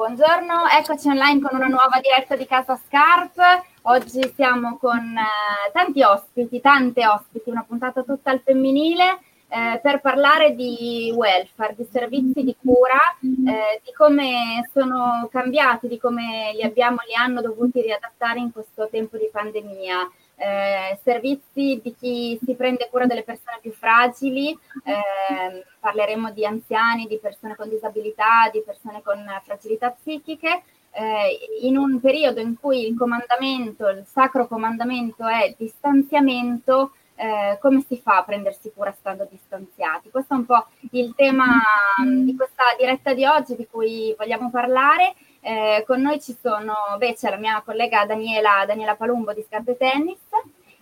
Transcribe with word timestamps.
Buongiorno, 0.00 0.66
eccoci 0.66 1.08
online 1.08 1.42
con 1.42 1.54
una 1.54 1.66
nuova 1.66 2.00
diretta 2.00 2.34
di 2.34 2.46
Casa 2.46 2.74
Scarp. 2.74 3.38
Oggi 3.82 4.32
siamo 4.34 4.78
con 4.78 4.98
eh, 4.98 5.70
tanti 5.74 6.02
ospiti, 6.02 6.58
tante 6.62 7.06
ospiti, 7.06 7.50
una 7.50 7.66
puntata 7.68 8.02
tutta 8.02 8.30
al 8.30 8.40
femminile 8.42 9.18
eh, 9.48 9.78
per 9.82 10.00
parlare 10.00 10.54
di 10.54 11.12
welfare, 11.14 11.74
di 11.76 11.86
servizi 11.92 12.42
di 12.42 12.56
cura, 12.58 12.98
eh, 13.20 13.82
di 13.84 13.92
come 13.94 14.66
sono 14.72 15.28
cambiati, 15.30 15.86
di 15.86 15.98
come 15.98 16.52
li 16.54 16.62
abbiamo, 16.62 17.00
li 17.06 17.14
hanno 17.14 17.42
dovuti 17.42 17.82
riadattare 17.82 18.38
in 18.38 18.52
questo 18.52 18.88
tempo 18.90 19.18
di 19.18 19.28
pandemia 19.30 20.10
eh, 20.40 20.98
servizi 21.02 21.80
di 21.82 21.94
chi 21.98 22.38
si 22.42 22.54
prende 22.54 22.88
cura 22.90 23.04
delle 23.04 23.24
persone 23.24 23.58
più 23.60 23.72
fragili, 23.72 24.50
eh, 24.84 25.64
parleremo 25.78 26.30
di 26.30 26.46
anziani, 26.46 27.06
di 27.06 27.18
persone 27.18 27.54
con 27.56 27.68
disabilità, 27.68 28.48
di 28.50 28.62
persone 28.64 29.02
con 29.02 29.22
fragilità 29.44 29.90
psichiche, 29.90 30.62
eh, 30.92 31.38
in 31.60 31.76
un 31.76 32.00
periodo 32.00 32.40
in 32.40 32.58
cui 32.58 32.86
il 32.86 32.96
comandamento, 32.96 33.88
il 33.88 34.04
sacro 34.06 34.48
comandamento 34.48 35.26
è 35.26 35.54
distanziamento, 35.58 36.92
eh, 37.16 37.58
come 37.60 37.84
si 37.86 37.98
fa 37.98 38.16
a 38.16 38.24
prendersi 38.24 38.72
cura 38.74 38.92
stando 38.92 39.28
distanziati? 39.30 40.08
Questo 40.08 40.32
è 40.32 40.36
un 40.38 40.46
po' 40.46 40.66
il 40.92 41.12
tema 41.14 41.60
di 42.02 42.34
questa 42.34 42.64
diretta 42.78 43.12
di 43.12 43.26
oggi 43.26 43.56
di 43.56 43.66
cui 43.70 44.14
vogliamo 44.16 44.48
parlare. 44.50 45.14
Eh, 45.42 45.84
con 45.86 46.02
noi 46.02 46.20
ci 46.20 46.36
sono, 46.40 46.74
c'è 46.98 47.30
la 47.30 47.36
mia 47.36 47.62
collega 47.64 48.04
Daniela, 48.04 48.64
Daniela 48.66 48.94
Palumbo 48.94 49.32
di 49.32 49.42
Scarpe 49.42 49.76
Tennis 49.76 50.20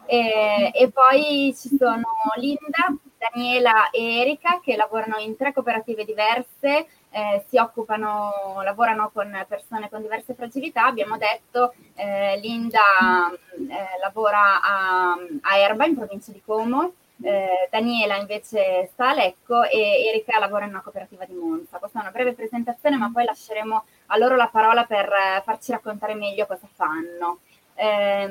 eh, 0.06 0.70
e 0.74 0.90
poi 0.90 1.54
ci 1.56 1.76
sono 1.76 2.06
Linda, 2.36 2.92
Daniela 3.18 3.90
e 3.90 4.20
Erika 4.20 4.60
che 4.62 4.74
lavorano 4.74 5.18
in 5.18 5.36
tre 5.36 5.52
cooperative 5.52 6.04
diverse, 6.04 6.86
eh, 7.10 7.44
si 7.48 7.56
occupano, 7.58 8.60
lavorano 8.64 9.10
con 9.12 9.30
persone 9.46 9.88
con 9.88 10.02
diverse 10.02 10.34
fragilità. 10.34 10.86
Abbiamo 10.86 11.18
detto 11.18 11.74
eh, 11.94 12.38
Linda 12.40 13.30
eh, 13.30 14.00
lavora 14.00 14.60
a, 14.60 15.12
a 15.42 15.56
Erba 15.56 15.84
in 15.84 15.94
provincia 15.94 16.32
di 16.32 16.42
Como 16.44 16.94
eh, 17.20 17.68
Daniela 17.70 18.16
invece 18.16 18.88
sta 18.92 19.10
a 19.10 19.14
Lecco 19.14 19.64
e 19.64 20.06
Erika 20.06 20.38
lavora 20.38 20.64
in 20.64 20.70
una 20.70 20.82
cooperativa 20.82 21.24
di 21.24 21.34
Monza. 21.34 21.78
Questa 21.78 21.98
è 21.98 22.02
una 22.02 22.10
breve 22.10 22.34
presentazione, 22.34 22.96
ma 22.96 23.10
poi 23.12 23.24
lasceremo 23.24 23.84
a 24.08 24.16
loro 24.18 24.36
la 24.36 24.48
parola 24.48 24.84
per 24.84 25.06
eh, 25.06 25.42
farci 25.44 25.72
raccontare 25.72 26.14
meglio 26.14 26.46
cosa 26.46 26.68
fanno. 26.74 27.38
Eh, 27.80 28.26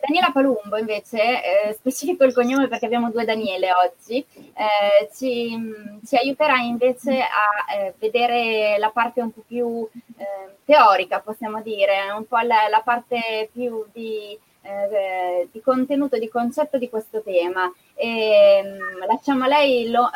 Daniela 0.00 0.32
Palumbo 0.32 0.76
invece, 0.76 1.68
eh, 1.68 1.72
specifico 1.74 2.24
il 2.24 2.34
cognome 2.34 2.66
perché 2.66 2.86
abbiamo 2.86 3.10
due 3.10 3.24
Daniele 3.24 3.68
oggi, 3.72 4.24
eh, 4.34 5.08
ci, 5.14 5.56
ci, 6.04 6.16
aiuterà 6.16 6.56
invece 6.56 7.20
a 7.20 7.74
eh, 7.76 7.94
vedere 7.98 8.78
la 8.78 8.90
parte 8.90 9.22
un 9.22 9.32
po' 9.32 9.44
più 9.46 9.88
eh, 10.16 10.56
teorica, 10.64 11.20
possiamo 11.20 11.62
dire, 11.62 12.10
un 12.16 12.26
po' 12.26 12.38
la, 12.38 12.68
la 12.68 12.82
parte 12.84 13.48
più 13.52 13.84
di 13.92 14.36
eh, 14.62 15.48
di 15.52 15.60
contenuto, 15.60 16.18
di 16.18 16.28
concetto 16.28 16.76
di 16.76 16.88
questo 16.88 17.22
tema. 17.22 17.72
E, 17.94 18.62
mh, 18.64 19.04
mm, 19.04 19.06
lasciamo 19.06 19.44
a 19.44 19.46
lei 19.46 19.88
lo, 19.90 20.10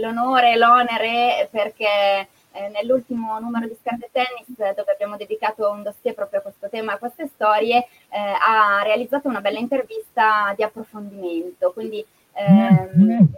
l'onore 0.00 0.56
l'onere 0.56 1.48
perché 1.50 2.26
eh, 2.52 2.68
nell'ultimo 2.68 3.38
numero 3.38 3.66
di 3.66 3.76
Scarpe 3.80 4.10
Tennis, 4.12 4.56
dove 4.56 4.92
abbiamo 4.92 5.16
dedicato 5.16 5.70
un 5.70 5.82
dossier 5.82 6.14
proprio 6.14 6.40
a 6.40 6.42
questo 6.42 6.68
tema, 6.68 6.92
a 6.92 6.98
queste 6.98 7.26
storie, 7.26 7.78
eh, 7.78 8.18
ha 8.18 8.82
realizzato 8.82 9.28
una 9.28 9.40
bella 9.40 9.58
intervista 9.58 10.52
di 10.56 10.62
approfondimento. 10.62 11.72
Quindi 11.72 12.04
ehm, 12.32 13.28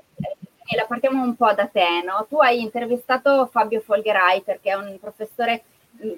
la 0.77 0.87
partiamo 0.87 1.23
un 1.23 1.37
po' 1.37 1.53
da 1.53 1.67
te, 1.67 2.03
no? 2.05 2.27
Tu 2.29 2.37
hai 2.39 2.61
intervistato 2.61 3.47
Fabio 3.47 3.81
Folgereiter, 3.81 4.61
che 4.61 4.71
è 4.71 4.75
un 4.75 4.97
professore 5.01 5.63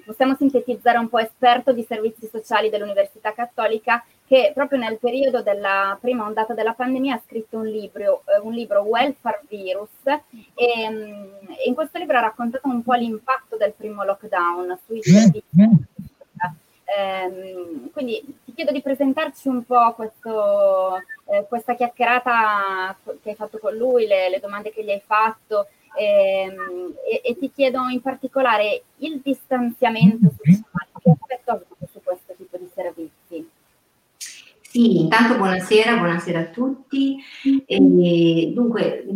possiamo 0.05 0.35
sintetizzare 0.35 0.97
un 0.97 1.09
po' 1.09 1.19
esperto 1.19 1.71
di 1.71 1.83
servizi 1.83 2.27
sociali 2.27 2.69
dell'Università 2.69 3.33
Cattolica 3.33 4.03
che 4.27 4.51
proprio 4.53 4.77
nel 4.77 4.97
periodo 4.97 5.41
della 5.41 5.97
prima 6.01 6.25
ondata 6.25 6.53
della 6.53 6.73
pandemia 6.73 7.15
ha 7.15 7.21
scritto 7.25 7.57
un 7.57 7.65
libro, 7.65 8.23
eh, 8.25 8.39
un 8.41 8.51
libro 8.51 8.81
Welfare 8.81 9.43
Virus 9.47 10.05
e, 10.05 10.89
mm, 10.89 11.51
e, 11.57 11.67
in 11.67 11.73
questo 11.73 11.97
libro 11.97 12.17
ha 12.17 12.21
raccontato 12.21 12.67
un 12.67 12.83
po' 12.83 12.93
l'impatto 12.93 13.55
del 13.55 13.73
primo 13.75 14.03
lockdown 14.03 14.77
sui 14.85 15.01
servizi. 15.01 15.43
Eh, 16.89 17.89
quindi 17.91 18.39
ti 18.45 18.53
chiedo 18.53 18.71
di 18.71 18.81
presentarci 18.81 19.49
un 19.49 19.63
po' 19.65 19.93
questo, 19.93 20.97
eh, 21.25 21.45
questa 21.47 21.75
chiacchierata 21.75 22.97
che 23.21 23.29
hai 23.29 23.35
fatto 23.35 23.59
con 23.59 23.75
lui, 23.75 24.07
le, 24.07 24.29
le 24.29 24.39
domande 24.39 24.71
che 24.71 24.83
gli 24.83 24.89
hai 24.89 25.01
fatto 25.05 25.67
ehm, 25.67 25.76
e, 25.95 26.55
e, 27.23 27.37
ti 27.37 27.51
chiedo 27.53 27.87
in 27.89 28.01
particolare 28.01 28.83
il 28.97 29.19
distanziamento 29.23 30.33
sociale, 30.35 30.89
che 31.01 31.11
aspetto 31.11 31.51
ha 31.51 31.53
avuto 31.53 31.87
su 31.91 32.01
questo 32.03 32.33
tipo 32.35 32.57
di 32.57 32.69
servizi? 32.73 33.49
Sì, 34.77 34.99
intanto 34.99 35.37
buonasera, 35.37 35.97
buonasera 35.97 36.39
a 36.39 36.45
tutti. 36.49 37.17
E, 37.65 38.51
dunque, 38.53 39.07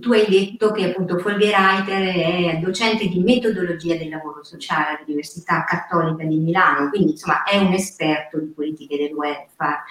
tu 0.00 0.12
hai 0.12 0.24
detto 0.26 0.70
che 0.70 0.84
appunto 0.88 1.18
Folgereiter 1.18 2.54
è 2.54 2.58
docente 2.58 3.06
di 3.06 3.20
metodologia 3.20 3.96
del 3.96 4.08
lavoro 4.08 4.42
sociale 4.42 4.96
all'Università 4.96 5.64
Cattolica 5.64 6.24
di 6.24 6.38
Milano, 6.38 6.88
quindi 6.88 7.10
insomma 7.10 7.42
è 7.42 7.58
un 7.58 7.74
esperto 7.74 8.38
di 8.38 8.46
politiche 8.46 8.96
del 8.96 9.12
welfare. 9.12 9.82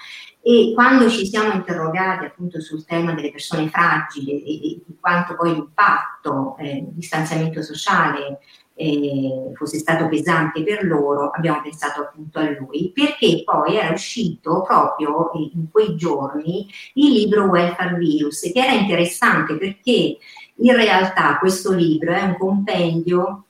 E 0.42 0.72
quando 0.74 1.08
ci 1.08 1.24
siamo 1.24 1.52
interrogati 1.52 2.24
appunto 2.24 2.60
sul 2.60 2.84
tema 2.84 3.12
delle 3.12 3.30
persone 3.30 3.68
fragili 3.68 4.32
e, 4.32 4.72
e 4.72 4.82
di 4.84 4.96
quanto 4.98 5.36
poi 5.36 5.52
l'impatto 5.52 6.56
eh, 6.58 6.86
distanziamento 6.88 7.62
sociale 7.62 8.40
eh, 8.80 9.52
fosse 9.54 9.78
stato 9.78 10.08
pesante 10.08 10.62
per 10.62 10.84
loro, 10.84 11.30
abbiamo 11.30 11.60
pensato 11.60 12.00
appunto 12.00 12.38
a 12.38 12.48
lui, 12.50 12.90
perché 12.94 13.42
poi 13.44 13.76
era 13.76 13.92
uscito 13.92 14.62
proprio 14.62 15.30
in 15.34 15.70
quei 15.70 15.94
giorni 15.96 16.66
il 16.94 17.12
libro 17.12 17.44
Welfare 17.44 17.96
Virus, 17.96 18.40
che 18.40 18.58
era 18.58 18.72
interessante 18.72 19.56
perché 19.56 20.16
in 20.62 20.74
realtà 20.74 21.38
questo 21.38 21.72
libro 21.72 22.12
è 22.12 22.22
un 22.22 22.36
compendio 22.38 23.44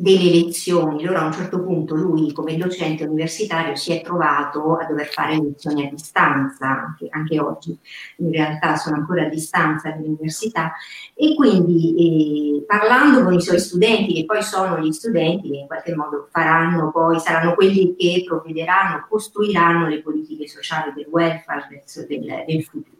delle 0.00 0.30
lezioni. 0.30 1.04
Allora 1.04 1.20
a 1.20 1.26
un 1.26 1.32
certo 1.32 1.62
punto 1.62 1.94
lui 1.94 2.32
come 2.32 2.56
docente 2.56 3.04
universitario 3.04 3.76
si 3.76 3.92
è 3.92 4.00
trovato 4.00 4.76
a 4.76 4.86
dover 4.86 5.06
fare 5.06 5.38
lezioni 5.38 5.86
a 5.86 5.90
distanza, 5.90 6.66
anche, 6.66 7.08
anche 7.10 7.38
oggi 7.38 7.78
in 8.16 8.32
realtà 8.32 8.76
sono 8.76 8.96
ancora 8.96 9.24
a 9.24 9.28
distanza 9.28 9.90
dall'università 9.90 10.72
e 11.14 11.34
quindi 11.34 12.60
eh, 12.60 12.64
parlando 12.64 13.22
con 13.22 13.34
i 13.34 13.42
suoi 13.42 13.60
studenti, 13.60 14.14
che 14.14 14.24
poi 14.24 14.42
sono 14.42 14.78
gli 14.78 14.90
studenti 14.90 15.50
che 15.50 15.56
in 15.58 15.66
qualche 15.66 15.94
modo 15.94 16.28
faranno 16.30 16.90
poi, 16.90 17.20
saranno 17.20 17.54
quelli 17.54 17.94
che 17.94 18.24
provvederanno, 18.26 19.04
costruiranno 19.06 19.86
le 19.86 20.00
politiche 20.00 20.48
sociali 20.48 20.92
del 20.94 21.08
welfare 21.10 21.84
del, 22.08 22.44
del 22.46 22.62
futuro 22.62 22.99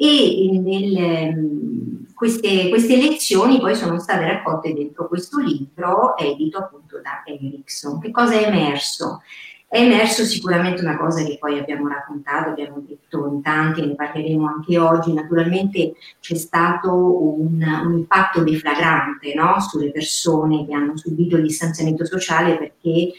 e 0.00 0.60
nel, 0.62 2.08
queste, 2.14 2.68
queste, 2.68 2.96
lezioni 2.96 3.58
poi 3.58 3.74
sono 3.74 3.98
state 3.98 4.24
raccolte 4.24 4.72
dentro 4.72 5.08
questo 5.08 5.40
libro 5.40 6.16
edito 6.16 6.58
appunto 6.58 7.00
da 7.00 7.24
Erickson. 7.24 7.98
Che 7.98 8.12
cosa 8.12 8.34
è 8.34 8.46
emerso? 8.46 9.22
È 9.66 9.80
emerso 9.80 10.24
sicuramente 10.24 10.82
una 10.82 10.96
cosa 10.96 11.24
che 11.24 11.36
poi 11.38 11.58
abbiamo 11.58 11.88
raccontato, 11.88 12.50
abbiamo 12.50 12.80
detto 12.86 13.26
in 13.26 13.42
tanti, 13.42 13.84
ne 13.84 13.96
parleremo 13.96 14.46
anche 14.46 14.78
oggi, 14.78 15.12
naturalmente 15.12 15.94
c'è 16.20 16.36
stato 16.36 16.92
un, 16.94 17.60
un 17.84 17.92
impatto 17.92 18.42
deflagrante 18.44 19.34
no? 19.34 19.60
sulle 19.60 19.90
persone 19.90 20.64
che 20.64 20.74
hanno 20.74 20.96
subito 20.96 21.36
il 21.36 21.42
distanziamento 21.42 22.06
sociale 22.06 22.56
perché 22.56 23.12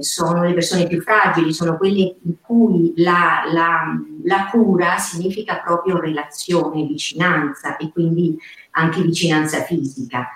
sono 0.00 0.42
le 0.42 0.52
persone 0.52 0.86
più 0.86 1.00
fragili, 1.00 1.52
sono 1.52 1.76
quelle 1.76 2.16
in 2.22 2.40
cui 2.40 2.92
la, 2.96 3.42
la, 3.50 3.98
la, 4.24 4.48
cura 4.50 4.98
significa 4.98 5.60
proprio 5.64 5.98
relazione, 5.98 6.84
vicinanza 6.84 7.76
e 7.76 7.90
quindi 7.90 8.36
anche 8.72 9.00
vicinanza 9.00 9.62
fisica. 9.62 10.28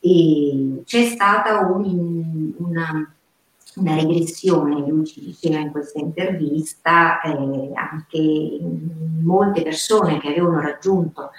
E 0.00 0.82
c'è 0.84 1.04
stata 1.04 1.58
un, 1.66 2.52
una, 2.58 3.14
una, 3.76 3.94
regressione, 3.94 4.86
lui 4.86 5.06
ci 5.06 5.20
diceva 5.20 5.58
in 5.58 5.70
questa 5.70 5.98
intervista, 5.98 7.20
eh, 7.20 7.72
anche 7.74 8.60
molte 9.22 9.62
persone 9.62 10.20
che 10.20 10.28
avevano 10.28 10.60
raggiunto 10.60 11.30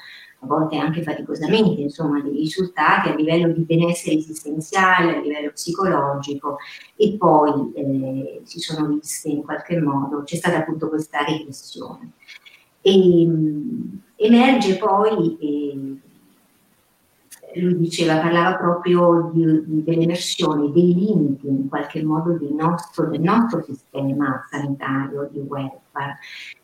a 0.41 0.47
volte 0.47 0.77
anche 0.77 1.03
faticosamente, 1.03 1.81
insomma, 1.81 2.21
dei 2.21 2.31
risultati 2.31 3.09
a 3.09 3.15
livello 3.15 3.51
di 3.51 3.61
benessere 3.61 4.15
esistenziale, 4.15 5.17
a 5.17 5.19
livello 5.19 5.51
psicologico 5.51 6.57
e 6.95 7.15
poi 7.17 7.71
eh, 7.73 8.41
si 8.45 8.59
sono 8.59 8.87
viste 8.87 9.29
in 9.29 9.43
qualche 9.43 9.79
modo, 9.81 10.23
c'è 10.23 10.37
stata 10.37 10.57
appunto 10.57 10.87
questa 10.87 11.25
regressione. 11.25 12.11
E, 12.81 13.25
mh, 13.25 14.01
emerge 14.15 14.77
poi, 14.77 15.37
eh, 15.39 15.97
lui 17.59 17.77
diceva, 17.77 18.19
parlava 18.19 18.55
proprio 18.55 19.31
di, 19.33 19.43
di, 19.65 19.83
dell'emersione, 19.83 20.71
dei 20.71 20.93
limiti 20.93 21.47
in 21.47 21.67
qualche 21.67 22.01
modo 22.01 22.37
nostro, 22.51 23.09
del 23.09 23.21
nostro 23.21 23.61
sistema 23.63 24.45
sanitario 24.49 25.27
di 25.31 25.39
welfare 25.39 26.17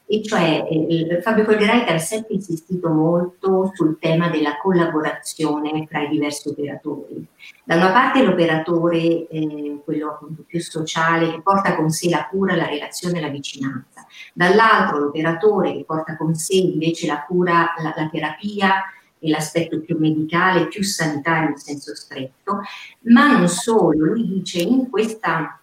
e 0.07 0.21
cioè 0.21 0.67
eh, 0.69 1.19
Fabio 1.21 1.43
Folgherati 1.43 1.91
ha 1.91 1.97
sempre 1.97 2.35
insistito 2.35 2.89
molto 2.89 3.71
sul 3.73 3.97
tema 3.99 4.29
della 4.29 4.57
collaborazione 4.57 5.87
tra 5.87 6.01
i 6.01 6.09
diversi 6.09 6.49
operatori. 6.49 7.25
Da 7.63 7.75
una 7.75 7.91
parte 7.91 8.23
l'operatore, 8.23 9.27
eh, 9.27 9.81
quello 9.83 10.09
appunto 10.09 10.43
più 10.45 10.61
sociale, 10.61 11.31
che 11.31 11.41
porta 11.41 11.75
con 11.75 11.89
sé 11.89 12.09
la 12.09 12.27
cura, 12.29 12.55
la 12.55 12.67
relazione 12.67 13.17
e 13.17 13.21
la 13.21 13.29
vicinanza, 13.29 14.05
dall'altro 14.33 14.99
l'operatore 14.99 15.73
che 15.73 15.83
porta 15.85 16.15
con 16.15 16.35
sé 16.35 16.55
invece 16.55 17.07
la 17.07 17.23
cura, 17.25 17.73
la, 17.81 17.93
la 17.95 18.09
terapia 18.09 18.83
l'aspetto 19.27 19.79
più 19.81 19.97
medicale, 19.97 20.67
più 20.67 20.83
sanitario 20.83 21.49
in 21.49 21.57
senso 21.57 21.95
stretto, 21.95 22.61
ma 23.05 23.35
non 23.35 23.47
solo, 23.47 24.05
lui 24.05 24.27
dice 24.27 24.59
in 24.59 24.87
questa 24.89 25.59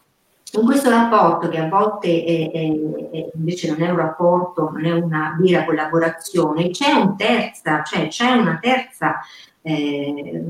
in 0.61 0.67
questo 0.67 0.91
rapporto, 0.91 1.49
che 1.49 1.59
a 1.59 1.69
volte 1.69 2.25
è, 2.25 2.51
è, 2.51 3.31
invece 3.35 3.71
non 3.71 3.81
è 3.81 3.89
un 3.89 3.97
rapporto, 3.97 4.71
non 4.71 4.85
è 4.85 4.93
una 4.93 5.37
vera 5.41 5.65
collaborazione, 5.65 6.71
c'è, 6.71 6.93
un 6.93 7.17
terza, 7.17 7.83
cioè 7.83 8.09
c'è 8.09 8.33
una 8.33 8.59
terza, 8.61 9.21
eh, 9.63 10.45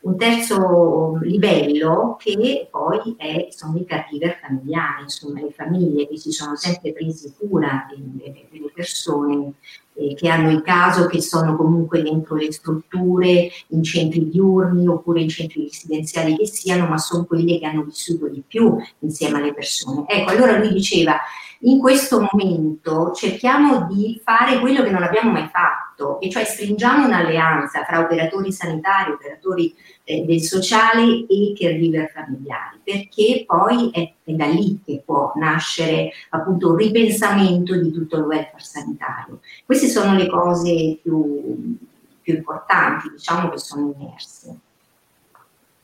un 0.00 0.16
terzo 0.16 1.18
livello 1.22 2.16
che 2.18 2.68
poi 2.70 3.14
è, 3.16 3.48
sono 3.50 3.78
i 3.78 3.84
caregiver 3.84 4.38
familiari, 4.40 5.02
insomma 5.02 5.40
le 5.40 5.52
famiglie 5.52 6.08
che 6.08 6.16
si 6.16 6.32
sono 6.32 6.56
sempre 6.56 6.92
presi 6.92 7.32
cura 7.38 7.86
delle 7.88 8.72
persone 8.74 9.52
eh, 9.98 10.14
che 10.14 10.28
hanno 10.28 10.50
il 10.50 10.62
caso 10.62 11.06
che 11.06 11.20
sono 11.20 11.56
comunque 11.56 12.02
dentro 12.02 12.36
le 12.36 12.52
strutture, 12.52 13.50
in 13.68 13.82
centri 13.82 14.28
diurni 14.28 14.86
oppure 14.86 15.20
in 15.20 15.28
centri 15.28 15.62
residenziali 15.62 16.36
che 16.36 16.46
siano, 16.46 16.86
ma 16.86 16.98
sono 16.98 17.24
quelle 17.24 17.58
che 17.58 17.66
hanno 17.66 17.82
vissuto 17.82 18.28
di 18.28 18.42
più 18.46 18.76
insieme 19.00 19.38
alle 19.38 19.52
persone. 19.52 20.04
Ecco, 20.06 20.30
allora 20.30 20.56
lui 20.58 20.72
diceva, 20.72 21.18
in 21.60 21.80
questo 21.80 22.26
momento 22.30 23.12
cerchiamo 23.12 23.88
di 23.90 24.20
fare 24.22 24.60
quello 24.60 24.82
che 24.82 24.90
non 24.90 25.02
abbiamo 25.02 25.32
mai 25.32 25.48
fatto, 25.50 25.87
e 26.20 26.30
cioè 26.30 26.44
stringiamo 26.44 27.06
un'alleanza 27.06 27.84
fra 27.84 28.00
operatori 28.00 28.52
sanitari, 28.52 29.12
operatori 29.12 29.74
eh, 30.04 30.24
del 30.24 30.40
sociale 30.40 31.26
e 31.28 31.54
caregiver 31.58 32.10
familiari, 32.10 32.78
perché 32.82 33.44
poi 33.46 33.90
è, 33.90 34.12
è, 34.24 34.32
da 34.32 34.46
lì 34.46 34.80
che 34.84 35.02
può 35.04 35.32
nascere 35.34 36.10
appunto 36.30 36.70
un 36.70 36.76
ripensamento 36.76 37.76
di 37.76 37.90
tutto 37.90 38.16
il 38.16 38.22
welfare 38.22 38.62
sanitario. 38.62 39.40
Queste 39.64 39.88
sono 39.88 40.14
le 40.14 40.28
cose 40.28 40.98
più, 41.02 41.76
più 42.22 42.34
importanti, 42.34 43.10
diciamo 43.10 43.48
che 43.50 43.58
sono 43.58 43.94
emerse. 43.98 44.58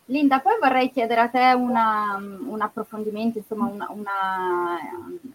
Linda, 0.07 0.41
poi 0.41 0.59
vorrei 0.61 0.91
chiedere 0.91 1.23
a 1.23 1.29
te 1.29 1.55
una, 1.57 2.17
un 2.19 2.61
approfondimento, 2.61 3.39
insomma, 3.39 3.67
una, 3.67 3.87
una, 3.91 4.79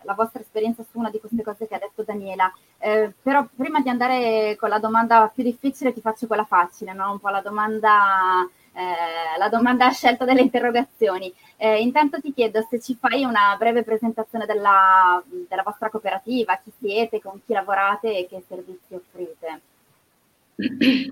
la 0.04 0.14
vostra 0.14 0.42
esperienza 0.42 0.84
su 0.84 1.00
una 1.00 1.10
di 1.10 1.20
queste 1.20 1.42
cose 1.42 1.68
che 1.68 1.74
ha 1.74 1.80
detto 1.80 2.04
Daniela. 2.04 2.54
Eh, 2.78 3.12
però 3.20 3.48
prima 3.56 3.82
di 3.82 3.90
andare 3.90 4.56
con 4.60 4.70
la 4.70 4.78
domanda 4.78 5.32
più 5.34 5.42
difficile 5.44 5.92
ti 5.92 6.02
faccio 6.02 6.28
quella 6.28 6.46
facile, 6.46 6.94
no? 6.94 7.12
un 7.14 7.20
po' 7.20 7.30
la 7.30 7.42
domanda, 7.42 8.48
eh, 8.74 9.40
la 9.40 9.50
domanda 9.50 9.88
a 9.88 9.92
scelta 9.92 10.24
delle 10.24 10.42
interrogazioni. 10.42 11.34
Eh, 11.58 11.82
intanto 11.82 12.22
ti 12.22 12.32
chiedo 12.32 12.64
se 12.70 12.80
ci 12.80 12.96
fai 12.96 13.24
una 13.24 13.56
breve 13.58 13.84
presentazione 13.84 14.46
della, 14.46 15.20
della 15.26 15.64
vostra 15.64 15.90
cooperativa, 15.90 16.60
chi 16.64 16.72
siete, 16.80 17.20
con 17.20 17.42
chi 17.44 17.54
lavorate 17.54 18.16
e 18.16 18.28
che 18.28 18.44
servizi 18.48 18.94
offrite. 18.94 19.62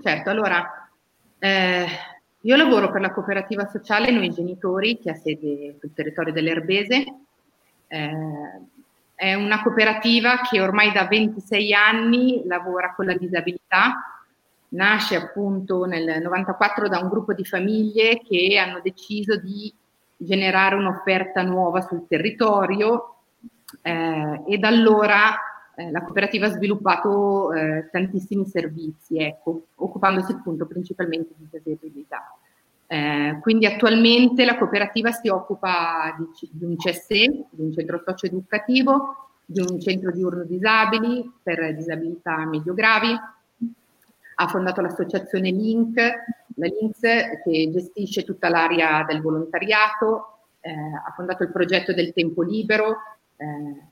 Certo, 0.00 0.30
allora... 0.30 0.88
Eh 1.40 2.16
io 2.48 2.56
lavoro 2.56 2.90
per 2.90 3.02
la 3.02 3.12
cooperativa 3.12 3.66
sociale 3.66 4.10
Noi 4.10 4.30
Genitori, 4.30 4.98
che 4.98 5.10
ha 5.10 5.14
sede 5.14 5.76
sul 5.78 5.92
territorio 5.92 6.32
dell'Erbese. 6.32 7.04
Eh, 7.86 8.60
è 9.14 9.34
una 9.34 9.60
cooperativa 9.62 10.40
che 10.40 10.58
ormai 10.58 10.90
da 10.90 11.06
26 11.06 11.74
anni 11.74 12.42
lavora 12.46 12.94
con 12.94 13.04
la 13.04 13.14
disabilità. 13.18 14.22
Nasce 14.68 15.16
appunto 15.16 15.84
nel 15.84 16.22
94 16.22 16.88
da 16.88 16.98
un 16.98 17.10
gruppo 17.10 17.34
di 17.34 17.44
famiglie 17.44 18.22
che 18.26 18.58
hanno 18.58 18.80
deciso 18.82 19.36
di 19.36 19.70
generare 20.16 20.74
un'offerta 20.74 21.42
nuova 21.42 21.82
sul 21.82 22.06
territorio 22.08 23.16
eh, 23.82 24.42
e 24.46 24.56
da 24.56 24.68
allora 24.68 25.36
eh, 25.78 25.92
la 25.92 26.02
cooperativa 26.02 26.46
ha 26.46 26.50
sviluppato 26.50 27.52
eh, 27.52 27.88
tantissimi 27.92 28.44
servizi, 28.46 29.22
ecco, 29.22 29.66
occupandosi 29.76 30.32
appunto 30.32 30.66
principalmente 30.66 31.34
di 31.36 31.48
disabilità. 31.48 32.36
Eh, 32.88 33.38
quindi 33.40 33.64
attualmente 33.64 34.44
la 34.44 34.58
cooperativa 34.58 35.12
si 35.12 35.28
occupa 35.28 36.16
di, 36.18 36.48
di 36.50 36.64
un 36.64 36.76
CSE, 36.76 37.26
di 37.50 37.62
un 37.62 37.72
centro 37.72 38.02
socio-educativo, 38.04 39.28
di 39.44 39.60
un 39.60 39.78
centro 39.78 40.10
diurno 40.10 40.42
disabili 40.42 41.30
per 41.40 41.72
disabilità 41.76 42.44
medio-gravi, 42.44 43.16
ha 44.40 44.48
fondato 44.48 44.80
l'associazione 44.80 45.50
Link, 45.50 45.96
la 45.96 46.66
Links 46.66 47.00
che 47.44 47.70
gestisce 47.72 48.24
tutta 48.24 48.48
l'area 48.48 49.04
del 49.04 49.20
volontariato, 49.20 50.38
eh, 50.60 50.70
ha 50.72 51.12
fondato 51.14 51.44
il 51.44 51.52
progetto 51.52 51.92
del 51.94 52.12
tempo 52.12 52.42
libero, 52.42 52.96
eh, 53.36 53.86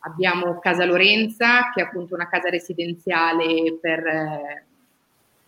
Abbiamo 0.00 0.58
Casa 0.58 0.84
Lorenza, 0.84 1.70
che 1.72 1.82
è 1.82 1.84
appunto 1.84 2.14
una 2.14 2.28
casa 2.28 2.48
residenziale 2.48 3.78
per, 3.80 4.06
eh, 4.06 4.64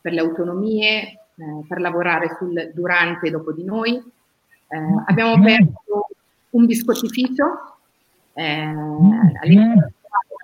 per 0.00 0.12
le 0.12 0.20
autonomie, 0.20 1.02
eh, 1.34 1.64
per 1.68 1.80
lavorare 1.80 2.36
sul 2.38 2.70
durante 2.74 3.28
e 3.28 3.30
dopo 3.30 3.52
di 3.52 3.64
noi. 3.64 3.96
Eh, 3.96 5.02
abbiamo 5.06 5.32
aperto 5.34 6.08
un 6.50 6.66
biscottificio, 6.66 7.76
eh, 8.34 8.44
all'interno 9.40 9.92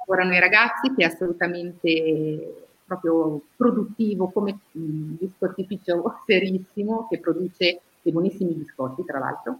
lavorano 0.06 0.34
i 0.34 0.40
ragazzi, 0.40 0.94
che 0.94 1.02
è 1.02 1.06
assolutamente 1.06 2.66
proprio 2.84 3.40
produttivo 3.56 4.30
come 4.30 4.58
un 4.72 5.16
biscottificio 5.16 6.20
serissimo 6.24 7.08
che 7.08 7.18
produce 7.18 7.80
dei 8.00 8.12
buonissimi 8.12 8.52
biscotti, 8.52 9.04
tra 9.04 9.18
l'altro. 9.18 9.58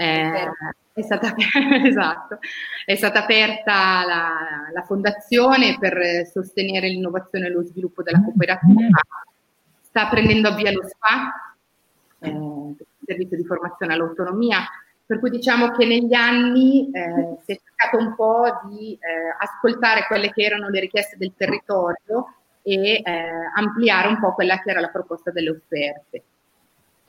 Eh, 0.00 0.50
è 0.94 1.02
stata, 1.02 1.34
esatto, 1.84 2.38
è 2.86 2.94
stata 2.94 3.22
aperta 3.22 4.02
la, 4.06 4.34
la, 4.72 4.82
fondazione 4.82 5.76
per 5.78 6.26
sostenere 6.26 6.88
l'innovazione 6.88 7.46
e 7.46 7.50
lo 7.50 7.62
sviluppo 7.62 8.02
della 8.02 8.22
cooperativa. 8.22 8.98
Sta 9.82 10.08
prendendo 10.08 10.48
avvio 10.48 10.72
lo 10.72 10.88
SPA, 10.88 11.54
eh, 12.20 12.28
il 12.30 12.86
servizio 13.04 13.36
di 13.36 13.44
formazione 13.44 13.92
all'autonomia, 13.92 14.60
per 15.04 15.18
cui 15.18 15.28
diciamo 15.28 15.70
che 15.72 15.84
negli 15.84 16.14
anni 16.14 16.90
eh, 16.90 17.36
si 17.44 17.52
è 17.52 17.60
cercato 17.62 17.98
un 17.98 18.14
po' 18.14 18.68
di 18.70 18.94
eh, 18.94 19.36
ascoltare 19.38 20.06
quelle 20.06 20.32
che 20.32 20.42
erano 20.42 20.70
le 20.70 20.80
richieste 20.80 21.18
del 21.18 21.34
territorio 21.36 22.36
e 22.62 23.02
eh, 23.04 23.30
ampliare 23.54 24.08
un 24.08 24.18
po' 24.18 24.32
quella 24.32 24.58
che 24.60 24.70
era 24.70 24.80
la 24.80 24.88
proposta 24.88 25.30
delle 25.30 25.50
offerte. 25.50 26.22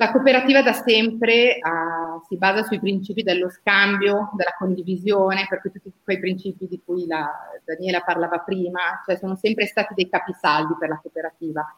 La 0.01 0.09
cooperativa 0.09 0.63
da 0.63 0.73
sempre 0.73 1.59
uh, 1.61 2.25
si 2.27 2.35
basa 2.35 2.63
sui 2.63 2.79
principi 2.79 3.21
dello 3.21 3.51
scambio, 3.51 4.31
della 4.33 4.55
condivisione, 4.57 5.45
per 5.47 5.61
cui 5.61 5.71
tutti 5.71 5.93
quei 6.03 6.17
principi 6.17 6.67
di 6.67 6.81
cui 6.83 7.05
la, 7.05 7.29
Daniela 7.63 8.01
parlava 8.01 8.39
prima, 8.39 8.79
cioè 9.05 9.15
sono 9.15 9.35
sempre 9.35 9.67
stati 9.67 9.93
dei 9.93 10.09
capisaldi 10.09 10.73
per 10.79 10.89
la 10.89 10.99
cooperativa. 10.99 11.75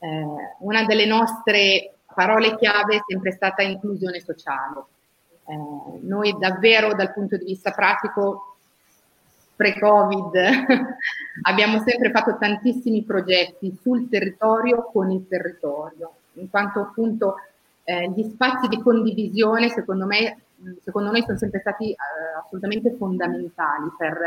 Eh, 0.00 0.26
una 0.58 0.84
delle 0.84 1.06
nostre 1.06 1.98
parole 2.12 2.56
chiave 2.56 2.96
è 2.96 3.02
sempre 3.06 3.30
stata 3.30 3.62
inclusione 3.62 4.18
sociale. 4.18 4.82
Eh, 5.46 6.00
noi 6.00 6.36
davvero 6.40 6.92
dal 6.94 7.12
punto 7.12 7.36
di 7.36 7.44
vista 7.44 7.70
pratico, 7.70 8.56
pre-Covid, 9.54 10.34
abbiamo 11.46 11.80
sempre 11.86 12.10
fatto 12.10 12.36
tantissimi 12.36 13.04
progetti 13.04 13.78
sul 13.80 14.08
territorio 14.08 14.90
con 14.90 15.12
il 15.12 15.28
territorio, 15.28 16.14
in 16.32 16.50
quanto 16.50 16.80
appunto 16.80 17.36
eh, 17.90 18.12
gli 18.14 18.22
spazi 18.30 18.68
di 18.68 18.80
condivisione, 18.80 19.68
secondo 19.68 20.06
me, 20.06 20.42
secondo 20.84 21.10
noi 21.10 21.22
sono 21.22 21.36
sempre 21.36 21.58
stati 21.58 21.90
eh, 21.90 21.96
assolutamente 22.40 22.94
fondamentali 22.96 23.90
per, 23.98 24.18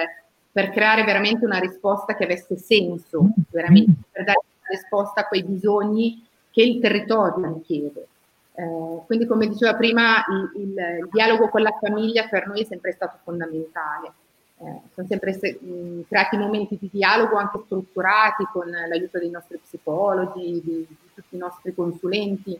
per, 0.51 0.69
creare 0.71 1.05
veramente 1.05 1.45
una 1.45 1.59
risposta 1.59 2.15
che 2.15 2.25
avesse 2.25 2.57
senso, 2.57 3.29
veramente, 3.49 3.93
per 4.11 4.25
dare 4.25 4.39
una 4.43 4.67
risposta 4.69 5.21
a 5.21 5.27
quei 5.27 5.43
bisogni 5.43 6.25
che 6.51 6.61
il 6.61 6.81
territorio 6.81 7.53
richiede. 7.53 8.07
Eh, 8.55 9.01
quindi, 9.05 9.25
come 9.25 9.47
diceva 9.47 9.75
prima, 9.75 10.25
il, 10.29 10.61
il, 10.61 10.69
il, 10.69 11.09
dialogo 11.09 11.47
con 11.47 11.61
la 11.61 11.75
famiglia 11.79 12.27
per 12.27 12.47
noi 12.47 12.61
è 12.61 12.65
sempre 12.65 12.91
stato 12.91 13.17
fondamentale. 13.23 14.11
Eh, 14.57 14.81
sono 14.93 15.07
sempre 15.07 15.33
mh, 15.33 16.01
creati 16.07 16.37
momenti 16.37 16.77
di 16.79 16.89
dialogo 16.91 17.37
anche 17.37 17.61
strutturati 17.65 18.45
con 18.51 18.69
l'aiuto 18.69 19.19
dei 19.19 19.29
nostri 19.29 19.57
psicologi, 19.57 20.61
di, 20.63 20.85
di 20.87 20.97
tutti 21.13 21.35
i 21.35 21.39
nostri 21.39 21.73
consulenti. 21.73 22.59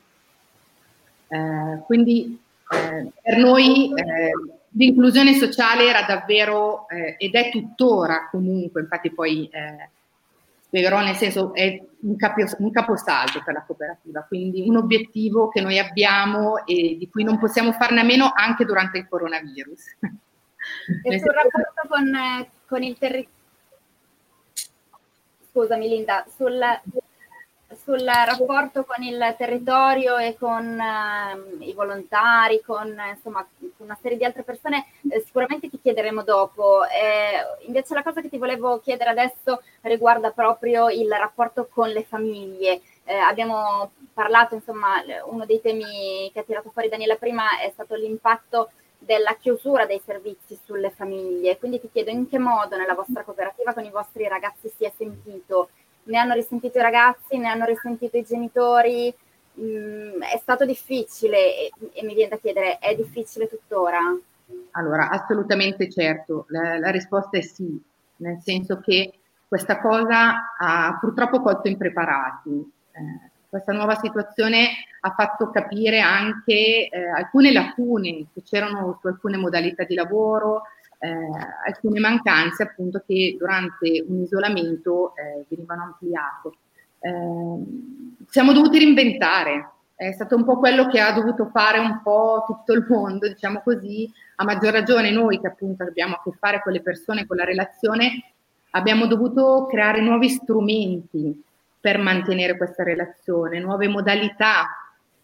Eh, 1.33 1.81
quindi 1.85 2.39
eh, 2.69 3.11
per 3.23 3.37
noi 3.37 3.91
eh, 3.91 4.31
l'inclusione 4.69 5.33
sociale 5.33 5.89
era 5.89 6.03
davvero 6.03 6.87
eh, 6.89 7.15
ed 7.17 7.33
è 7.33 7.49
tuttora 7.49 8.27
comunque, 8.29 8.81
infatti 8.81 9.11
poi 9.11 9.49
eh, 9.51 9.89
spiegherò 10.61 11.01
nel 11.01 11.15
senso 11.15 11.55
è 11.55 11.81
un, 12.01 12.15
capo, 12.17 12.43
un 12.59 12.69
caposaldo 12.69 13.41
per 13.43 13.55
la 13.55 13.63
cooperativa, 13.63 14.21
quindi 14.27 14.67
un 14.67 14.77
obiettivo 14.77 15.49
che 15.49 15.61
noi 15.61 15.79
abbiamo 15.79 16.63
e 16.67 16.97
di 16.99 17.09
cui 17.09 17.23
non 17.23 17.39
possiamo 17.39 17.71
farne 17.71 18.01
a 18.01 18.03
meno 18.03 18.31
anche 18.35 18.63
durante 18.63 18.99
il 18.99 19.07
coronavirus. 19.07 19.97
E 21.03 21.19
sul 21.19 21.33
rapporto 21.33 21.87
con, 21.89 22.47
con 22.67 22.83
il 22.83 22.97
territorio, 22.97 23.41
scusami 25.49 25.87
Linda, 25.89 26.25
sul, 26.35 26.59
sul 27.83 28.03
rapporto 28.03 28.85
con 28.85 29.03
il 29.03 29.35
territorio 29.37 30.17
e 30.17 30.35
con 30.37 30.79
eh, 30.79 31.65
i 31.65 31.73
volontari, 31.73 32.61
con 32.61 32.95
insomma 33.13 33.45
una 33.77 33.97
serie 34.01 34.17
di 34.17 34.23
altre 34.23 34.43
persone, 34.43 34.85
eh, 35.09 35.21
sicuramente 35.25 35.69
ti 35.69 35.79
chiederemo 35.79 36.23
dopo. 36.23 36.83
Eh, 36.85 37.65
invece 37.67 37.93
la 37.93 38.03
cosa 38.03 38.21
che 38.21 38.29
ti 38.29 38.37
volevo 38.37 38.79
chiedere 38.79 39.09
adesso 39.09 39.61
riguarda 39.81 40.31
proprio 40.31 40.89
il 40.89 41.11
rapporto 41.11 41.67
con 41.71 41.89
le 41.89 42.03
famiglie. 42.03 42.81
Eh, 43.03 43.15
abbiamo 43.15 43.91
parlato, 44.13 44.55
insomma, 44.55 45.03
uno 45.25 45.45
dei 45.45 45.59
temi 45.59 46.31
che 46.31 46.39
ha 46.39 46.43
tirato 46.43 46.71
fuori 46.71 46.89
Daniela 46.89 47.15
prima 47.15 47.59
è 47.59 47.69
stato 47.71 47.95
l'impatto 47.95 48.71
della 48.97 49.35
chiusura 49.35 49.85
dei 49.85 50.01
servizi 50.05 50.57
sulle 50.63 50.89
famiglie. 50.89 51.57
Quindi 51.57 51.81
ti 51.81 51.89
chiedo 51.91 52.09
in 52.09 52.29
che 52.29 52.39
modo 52.39 52.77
nella 52.77 52.93
vostra 52.93 53.23
cooperativa 53.23 53.73
con 53.73 53.83
i 53.83 53.89
vostri 53.91 54.27
ragazzi 54.27 54.69
si 54.69 54.85
è 54.85 54.93
sentito 54.95 55.69
ne 56.03 56.17
hanno 56.17 56.33
risentito 56.33 56.77
i 56.77 56.81
ragazzi, 56.81 57.38
ne 57.38 57.48
hanno 57.48 57.65
risentito 57.65 58.17
i 58.17 58.24
genitori. 58.24 59.13
Mm, 59.60 60.22
è 60.22 60.38
stato 60.41 60.65
difficile 60.65 61.38
e, 61.38 61.72
e, 61.93 62.03
mi 62.03 62.15
viene 62.15 62.31
da 62.31 62.38
chiedere, 62.38 62.79
è 62.79 62.95
difficile 62.95 63.48
tuttora? 63.48 64.00
Allora, 64.72 65.10
assolutamente 65.10 65.89
certo, 65.89 66.45
la, 66.50 66.79
la 66.79 66.89
risposta 66.89 67.38
è 67.38 67.41
sì, 67.41 67.79
nel 68.17 68.39
senso 68.41 68.79
che 68.79 69.13
questa 69.48 69.79
cosa 69.79 70.55
ha 70.57 70.98
purtroppo 71.00 71.41
colto 71.41 71.67
impreparati. 71.67 72.72
Eh, 72.91 73.31
questa 73.48 73.72
nuova 73.72 73.93
situazione 74.00 74.69
ha 75.01 75.12
fatto 75.12 75.51
capire 75.51 76.00
anche 76.00 76.89
eh, 76.89 77.10
alcune 77.15 77.51
lacune 77.51 78.25
che 78.33 78.41
c'erano 78.43 78.98
su 79.00 79.05
alcune 79.05 79.38
modalità 79.38 79.83
di 79.83 79.93
lavoro, 79.93 80.63
eh, 81.03 81.67
alcune 81.67 82.00
mancanze 82.00 82.63
appunto 82.63 83.03
che 83.05 83.36
durante 83.38 84.05
un 84.07 84.22
isolamento 84.22 85.13
eh, 85.17 85.45
venivano 85.50 85.83
ampliate. 85.83 86.50
Eh, 87.00 88.25
siamo 88.29 88.53
dovuti 88.53 88.79
reinventare, 88.79 89.69
è 89.95 90.13
stato 90.13 90.38
un 90.38 90.45
po' 90.45 90.57
quello 90.57 90.88
che 90.88 91.01
ha 91.01 91.12
dovuto 91.12 91.50
fare 91.51 91.77
un 91.77 92.01
po' 92.01 92.45
tutto 92.48 92.72
il 92.72 92.86
mondo, 92.88 93.27
diciamo 93.27 93.62
così, 93.62 94.10
a 94.38 94.45
maggior 94.45 94.72
ragione 94.72 95.12
noi 95.12 95.41
che 95.41 95.48
appunto 95.48 95.83
abbiamo 95.83 96.15
a 96.15 96.22
che 96.24 96.31
fare 96.39 96.62
con 96.63 96.72
le 96.72 96.81
persone, 96.81 97.27
con 97.27 97.36
la 97.36 97.43
relazione, 97.43 98.31
abbiamo 98.72 99.05
dovuto 99.05 99.65
creare 99.65 100.00
nuovi 100.00 100.29
strumenti 100.29 101.43
per 101.81 101.98
mantenere 101.98 102.55
questa 102.55 102.83
relazione, 102.83 103.60
nuove 103.60 103.89
modalità 103.89 104.67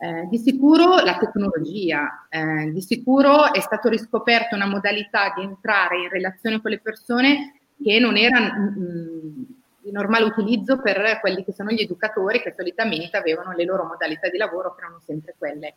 eh, 0.02 0.28
di 0.30 0.38
sicuro 0.38 1.02
la 1.02 1.18
tecnologia, 1.18 2.26
eh, 2.30 2.72
di 2.72 2.82
sicuro 2.82 3.52
è 3.54 3.60
stato 3.60 3.90
riscoperto 3.90 4.56
una 4.56 4.66
modalità 4.66 5.34
di 5.36 5.44
entrare 5.44 6.04
in 6.04 6.10
relazione 6.10 6.62
con 6.62 6.72
le 6.72 6.80
persone 6.80 7.60
che 7.84 8.00
non 8.00 8.16
era 8.16 8.40
mh, 8.40 8.62
mm, 8.62 8.82
mm, 8.82 9.44
di 9.82 9.92
normale 9.92 10.24
utilizzo 10.24 10.80
per 10.80 11.20
quelli 11.20 11.44
che 11.44 11.52
sono 11.52 11.72
gli 11.72 11.82
educatori 11.82 12.42
che 12.42 12.54
solitamente 12.56 13.18
avevano 13.18 13.52
le 13.52 13.66
loro 13.66 13.84
modalità 13.84 14.30
di 14.30 14.38
lavoro 14.38 14.74
che 14.74 14.82
erano 14.82 15.02
sempre 15.06 15.36
quelle. 15.38 15.76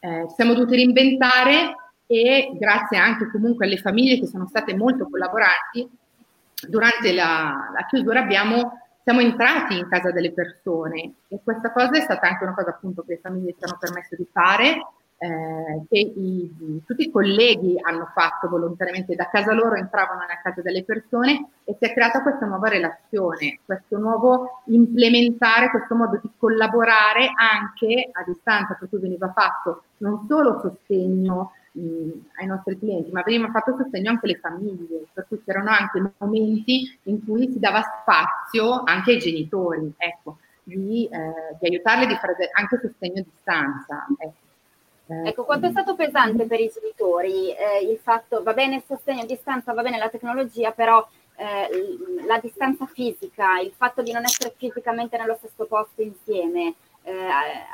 Eh, 0.00 0.26
siamo 0.34 0.54
dovuti 0.54 0.74
reinventare 0.74 1.76
e 2.06 2.50
grazie 2.58 2.98
anche 2.98 3.30
comunque 3.30 3.66
alle 3.66 3.78
famiglie 3.78 4.18
che 4.18 4.26
sono 4.26 4.48
state 4.48 4.74
molto 4.74 5.08
collaboranti, 5.08 5.88
durante 6.66 7.12
la, 7.12 7.70
la 7.72 7.86
chiusura 7.86 8.20
abbiamo 8.20 8.80
siamo 9.04 9.20
entrati 9.20 9.78
in 9.78 9.86
casa 9.88 10.10
delle 10.10 10.32
persone 10.32 11.12
e 11.28 11.38
questa 11.44 11.70
cosa 11.70 11.90
è 11.90 12.00
stata 12.00 12.26
anche 12.26 12.44
una 12.44 12.54
cosa 12.54 12.70
appunto 12.70 13.02
che 13.02 13.14
le 13.14 13.20
famiglie 13.20 13.54
ci 13.56 13.62
hanno 13.64 13.76
permesso 13.78 14.16
di 14.16 14.26
fare, 14.32 14.86
eh, 15.18 15.82
che 15.90 15.98
i, 15.98 16.82
tutti 16.86 17.06
i 17.06 17.10
colleghi 17.10 17.78
hanno 17.82 18.10
fatto 18.14 18.48
volontariamente, 18.48 19.14
da 19.14 19.28
casa 19.28 19.52
loro 19.52 19.74
entravano 19.74 20.20
nella 20.20 20.40
casa 20.42 20.62
delle 20.62 20.84
persone 20.84 21.48
e 21.64 21.76
si 21.78 21.84
è 21.84 21.92
creata 21.92 22.22
questa 22.22 22.46
nuova 22.46 22.68
relazione, 22.68 23.60
questo 23.66 23.98
nuovo 23.98 24.62
implementare, 24.68 25.68
questo 25.68 25.94
modo 25.94 26.18
di 26.22 26.30
collaborare 26.38 27.30
anche 27.34 28.08
a 28.10 28.24
distanza, 28.26 28.72
per 28.72 28.88
cui 28.88 29.00
veniva 29.00 29.30
fatto 29.32 29.84
non 29.98 30.24
solo 30.26 30.60
sostegno 30.60 31.52
ai 31.76 32.46
nostri 32.46 32.78
clienti, 32.78 33.10
ma 33.10 33.22
veniva 33.22 33.50
fatto 33.50 33.76
sostegno 33.76 34.10
anche 34.10 34.26
alle 34.26 34.38
famiglie, 34.38 35.06
per 35.12 35.26
cui 35.26 35.42
c'erano 35.44 35.70
anche 35.70 36.02
momenti 36.18 36.98
in 37.04 37.24
cui 37.24 37.50
si 37.50 37.58
dava 37.58 37.82
spazio 37.82 38.82
anche 38.84 39.12
ai 39.12 39.18
genitori, 39.18 39.92
ecco, 39.96 40.38
di, 40.62 41.08
eh, 41.10 41.56
di 41.58 41.66
aiutarli, 41.66 42.06
di 42.06 42.16
fare 42.16 42.48
anche 42.52 42.78
sostegno 42.80 43.20
a 43.20 43.24
distanza. 43.24 44.06
Ecco. 44.18 44.42
Eh, 45.06 45.28
ecco, 45.28 45.44
quanto 45.44 45.66
è 45.66 45.70
stato 45.70 45.94
pesante 45.96 46.46
per 46.46 46.60
i 46.60 46.72
genitori 46.72 47.50
eh, 47.50 47.90
il 47.90 47.98
fatto, 47.98 48.42
va 48.42 48.54
bene 48.54 48.76
il 48.76 48.84
sostegno 48.86 49.22
a 49.22 49.26
distanza, 49.26 49.74
va 49.74 49.82
bene 49.82 49.98
la 49.98 50.08
tecnologia, 50.08 50.70
però 50.70 51.06
eh, 51.36 52.24
la 52.26 52.38
distanza 52.38 52.86
fisica, 52.86 53.58
il 53.60 53.72
fatto 53.76 54.00
di 54.02 54.12
non 54.12 54.24
essere 54.24 54.54
fisicamente 54.56 55.18
nello 55.18 55.34
stesso 55.34 55.66
posto 55.66 56.00
insieme, 56.00 56.74
eh, 57.02 57.12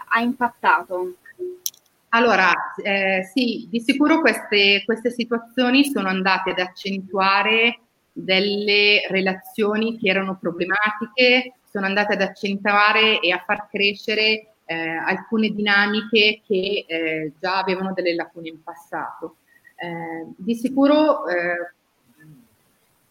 ha 0.08 0.20
impattato? 0.20 1.14
Allora, 2.12 2.52
eh, 2.82 3.22
sì, 3.22 3.68
di 3.70 3.80
sicuro 3.80 4.20
queste, 4.20 4.82
queste, 4.84 5.10
situazioni 5.10 5.84
sono 5.84 6.08
andate 6.08 6.50
ad 6.50 6.58
accentuare 6.58 7.82
delle 8.12 9.06
relazioni 9.08 9.96
che 9.96 10.08
erano 10.08 10.36
problematiche, 10.36 11.54
sono 11.70 11.86
andate 11.86 12.14
ad 12.14 12.22
accentuare 12.22 13.20
e 13.20 13.30
a 13.30 13.42
far 13.46 13.68
crescere 13.68 14.54
eh, 14.64 14.74
alcune 14.74 15.50
dinamiche 15.50 16.42
che 16.44 16.84
eh, 16.88 17.32
già 17.40 17.58
avevano 17.58 17.92
delle 17.92 18.14
lacune 18.16 18.48
in 18.48 18.62
passato. 18.62 19.36
Eh, 19.76 20.32
di 20.36 20.56
sicuro 20.56 21.28
eh, 21.28 21.74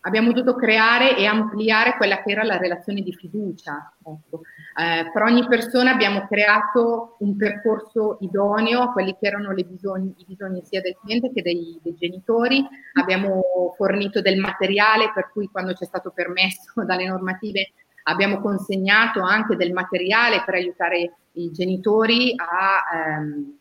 abbiamo 0.01 0.31
dovuto 0.31 0.55
creare 0.55 1.17
e 1.17 1.25
ampliare 1.25 1.97
quella 1.97 2.21
che 2.21 2.31
era 2.31 2.43
la 2.43 2.57
relazione 2.57 3.01
di 3.01 3.13
fiducia. 3.13 3.93
Ecco. 4.03 4.41
Eh, 4.75 5.09
per 5.11 5.21
ogni 5.23 5.45
persona 5.47 5.91
abbiamo 5.91 6.25
creato 6.27 7.17
un 7.19 7.35
percorso 7.35 8.17
idoneo 8.21 8.81
a 8.81 8.91
quelli 8.91 9.15
che 9.19 9.27
erano 9.27 9.53
bisogni, 9.53 10.13
i 10.17 10.25
bisogni 10.25 10.63
sia 10.63 10.81
del 10.81 10.97
cliente 11.01 11.31
che 11.33 11.41
dei, 11.41 11.79
dei, 11.81 11.95
genitori. 11.95 12.65
Abbiamo 12.93 13.41
fornito 13.75 14.21
del 14.21 14.39
materiale 14.39 15.11
per 15.13 15.31
cui 15.31 15.47
quando 15.47 15.73
ci 15.73 15.83
è 15.83 15.87
stato 15.87 16.11
permesso 16.11 16.71
dalle 16.85 17.07
normative 17.07 17.71
abbiamo 18.03 18.39
consegnato 18.39 19.21
anche 19.21 19.55
del 19.55 19.71
materiale 19.73 20.43
per 20.43 20.55
aiutare 20.55 21.13
i 21.33 21.51
genitori 21.51 22.33
a, 22.35 22.81
ehm, 22.97 23.57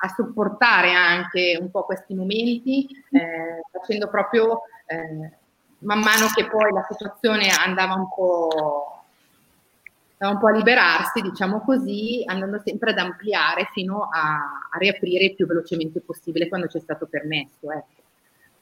a 0.00 0.08
supportare 0.08 0.92
anche 0.92 1.56
un 1.58 1.70
po' 1.70 1.84
questi 1.84 2.14
momenti, 2.14 2.86
eh, 3.10 3.62
facendo 3.70 4.08
proprio 4.08 4.62
eh, 4.86 5.38
man 5.84 6.00
mano 6.00 6.26
che 6.34 6.46
poi 6.48 6.72
la 6.72 6.86
situazione 6.88 7.48
andava 7.48 7.94
un 7.94 8.08
po' 8.08 8.88
un 10.18 10.38
po' 10.38 10.48
a 10.48 10.52
liberarsi, 10.52 11.20
diciamo 11.20 11.60
così, 11.60 12.22
andando 12.24 12.58
sempre 12.64 12.90
ad 12.90 12.98
ampliare 12.98 13.68
fino 13.72 14.08
a, 14.10 14.68
a 14.70 14.78
riaprire 14.78 15.26
il 15.26 15.34
più 15.34 15.46
velocemente 15.46 16.00
possibile 16.00 16.48
quando 16.48 16.66
ci 16.66 16.78
è 16.78 16.80
stato 16.80 17.06
permesso. 17.06 17.70
Ecco. 17.70 18.02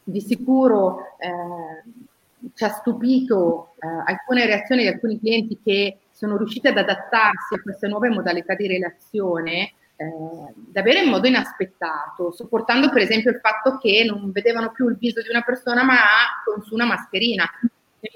Di 0.03 0.21
sicuro 0.21 1.17
eh, 1.19 2.51
ci 2.55 2.65
ha 2.65 2.69
stupito 2.69 3.75
eh, 3.79 3.87
alcune 3.87 4.47
reazioni 4.47 4.83
di 4.83 4.89
alcuni 4.89 5.19
clienti 5.21 5.61
che 5.63 5.99
sono 6.11 6.37
riusciti 6.37 6.67
ad 6.67 6.77
adattarsi 6.77 7.55
a 7.55 7.63
queste 7.63 7.87
nuove 7.87 8.09
modalità 8.09 8.55
di 8.55 8.67
relazione 8.67 9.73
eh, 10.03 10.55
davvero 10.55 10.99
in 10.99 11.11
modo 11.11 11.29
inaspettato, 11.29 12.33
sopportando 12.33 12.91
per 12.91 13.03
esempio 13.03 13.31
il 13.31 13.41
fatto 13.41 13.79
che 13.79 14.05
non 14.09 14.33
vedevano 14.33 14.73
più 14.73 14.89
il 14.89 14.97
viso 14.97 15.23
di 15.23 15.29
una 15.29 15.43
persona 15.43 15.85
ma 15.85 15.97
con 16.45 16.63
su 16.63 16.75
una 16.75 16.87
mascherina. 16.87 17.49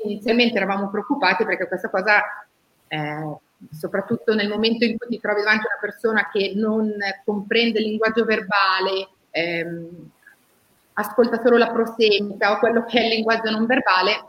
Inizialmente 0.05 0.57
eravamo 0.57 0.90
preoccupati 0.90 1.45
perché 1.45 1.69
questa 1.69 1.88
cosa 1.90 2.23
eh, 2.88 3.37
soprattutto 3.71 4.35
nel 4.35 4.49
momento 4.49 4.85
in 4.85 4.99
cui 4.99 5.09
ti 5.09 5.21
trovi 5.21 5.43
davanti 5.43 5.66
a 5.66 5.71
una 5.71 5.81
persona 5.81 6.28
che 6.31 6.52
non 6.57 6.93
comprende 7.25 7.78
il 7.78 7.87
linguaggio 7.87 8.25
verbale, 8.25 9.09
ehm, 9.31 10.11
ascolta 10.95 11.40
solo 11.43 11.57
la 11.57 11.71
prosemica 11.71 12.52
o 12.52 12.59
quello 12.59 12.85
che 12.85 12.99
è 12.99 13.02
il 13.05 13.11
linguaggio 13.11 13.50
non 13.50 13.66
verbale, 13.66 14.28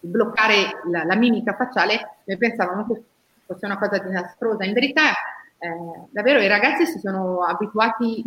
bloccare 0.00 0.80
la, 0.90 1.04
la 1.04 1.16
mimica 1.16 1.54
facciale, 1.54 2.16
noi 2.24 2.36
pensavamo 2.36 2.86
che 2.86 3.02
fosse 3.46 3.66
una 3.66 3.78
cosa 3.78 3.98
disastrosa. 3.98 4.64
In 4.64 4.72
verità, 4.72 5.12
eh, 5.60 6.06
davvero 6.10 6.40
i 6.40 6.48
ragazzi 6.48 6.86
si 6.86 6.98
sono 6.98 7.44
abituati 7.44 8.24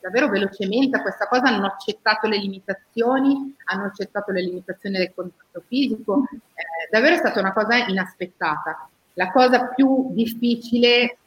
davvero 0.00 0.28
velocemente 0.28 0.96
a 0.96 1.02
questa 1.02 1.26
cosa, 1.26 1.48
hanno 1.48 1.66
accettato 1.66 2.26
le 2.26 2.38
limitazioni, 2.38 3.54
hanno 3.64 3.84
accettato 3.84 4.32
le 4.32 4.42
limitazioni 4.42 4.96
del 4.96 5.12
contatto 5.14 5.62
fisico, 5.66 6.24
eh, 6.32 6.88
davvero 6.90 7.14
è 7.14 7.18
stata 7.18 7.40
una 7.40 7.52
cosa 7.52 7.76
inaspettata. 7.86 8.88
La 9.14 9.30
cosa 9.30 9.66
più 9.66 10.12
difficile, 10.12 11.02
eh, 11.02 11.18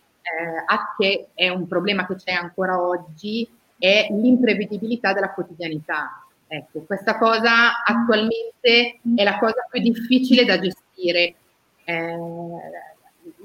che 0.98 1.27
è 1.34 1.50
un 1.50 1.67
problema 1.67 2.05
che 2.05 2.15
c'è 2.15 2.31
ancora 2.31 2.81
oggi, 2.81 3.48
è 3.77 4.08
l'imprevedibilità 4.10 5.13
della 5.13 5.31
quotidianità. 5.31 6.25
Ecco, 6.48 6.81
questa 6.81 7.17
cosa 7.17 7.84
attualmente 7.84 9.00
è 9.15 9.24
la 9.24 9.38
cosa 9.39 9.65
più 9.70 9.81
difficile 9.81 10.43
da 10.43 10.60
gestire. 10.60 11.36
Eh, 11.84 12.17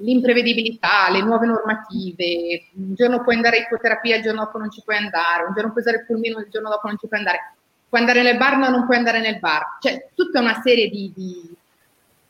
l'imprevedibilità, 0.00 1.10
le 1.10 1.22
nuove 1.22 1.46
normative, 1.46 2.68
un 2.74 2.94
giorno 2.94 3.22
puoi 3.22 3.36
andare 3.36 3.58
a 3.58 3.60
ipoterapia, 3.62 4.16
il 4.16 4.22
giorno 4.22 4.44
dopo 4.44 4.58
non 4.58 4.70
ci 4.70 4.82
puoi 4.82 4.96
andare, 4.96 5.44
un 5.44 5.54
giorno 5.54 5.70
puoi 5.70 5.82
usare 5.82 5.98
il 5.98 6.06
pulmino, 6.06 6.38
il 6.38 6.48
giorno 6.50 6.68
dopo 6.68 6.86
non 6.86 6.98
ci 6.98 7.06
puoi 7.06 7.20
andare. 7.20 7.54
puoi 7.88 8.00
andare 8.00 8.22
nel 8.22 8.36
bar, 8.36 8.56
no, 8.58 8.68
non 8.68 8.84
puoi 8.84 8.96
andare 8.96 9.20
nel 9.20 9.38
bar. 9.38 9.78
Cioè, 9.80 10.08
tutta 10.14 10.40
una 10.40 10.60
serie 10.62 10.88
di, 10.88 11.12
di, 11.14 11.54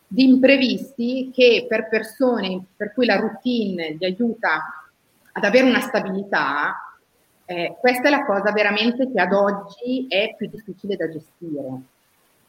di 0.07 0.25
imprevisti 0.25 1.31
che 1.35 1.67
per 1.69 1.89
persone 1.89 2.65
per 2.77 2.93
cui 2.93 3.07
la 3.07 3.17
routine 3.17 3.95
gli 3.95 4.05
aiuta 4.05 4.85
ad 5.33 5.45
avere 5.45 5.69
una 5.69 5.81
stabilità, 5.81 6.97
eh, 7.45 7.77
questa 7.79 8.09
è 8.09 8.11
la 8.11 8.25
cosa 8.25 8.53
veramente 8.53 9.11
che 9.11 9.21
ad 9.21 9.33
oggi 9.33 10.07
è 10.09 10.35
più 10.37 10.49
difficile 10.49 10.97
da 10.97 11.09
gestire. 11.09 11.81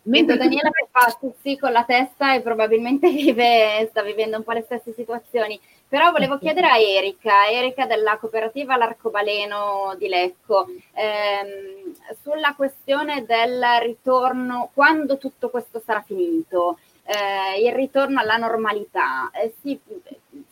Mentre 0.08 0.38
Daniela 0.38 0.70
che 0.70 0.88
fa 0.90 1.14
sì 1.42 1.58
con 1.58 1.72
la 1.72 1.84
testa 1.84 2.34
e 2.34 2.42
probabilmente 2.42 3.10
vive, 3.12 3.88
sta 3.90 4.02
vivendo 4.02 4.38
un 4.38 4.44
po' 4.44 4.54
le 4.54 4.62
stesse 4.62 4.94
situazioni. 4.94 5.60
Però 5.88 6.12
volevo 6.12 6.38
chiedere 6.38 6.68
a 6.68 6.78
Erika, 6.78 7.48
Erika 7.50 7.86
della 7.86 8.18
cooperativa 8.18 8.76
L'Arcobaleno 8.76 9.96
di 9.98 10.08
Lecco, 10.08 10.68
ehm, 10.94 11.94
sulla 12.22 12.54
questione 12.56 13.26
del 13.26 13.64
ritorno, 13.82 14.70
quando 14.74 15.18
tutto 15.18 15.50
questo 15.50 15.82
sarà 15.86 16.02
finito, 16.02 16.78
eh, 17.06 17.66
il 17.66 17.74
ritorno 17.74 18.20
alla 18.20 18.36
normalità. 18.38 19.30
Eh, 19.32 19.54
si, 19.62 19.80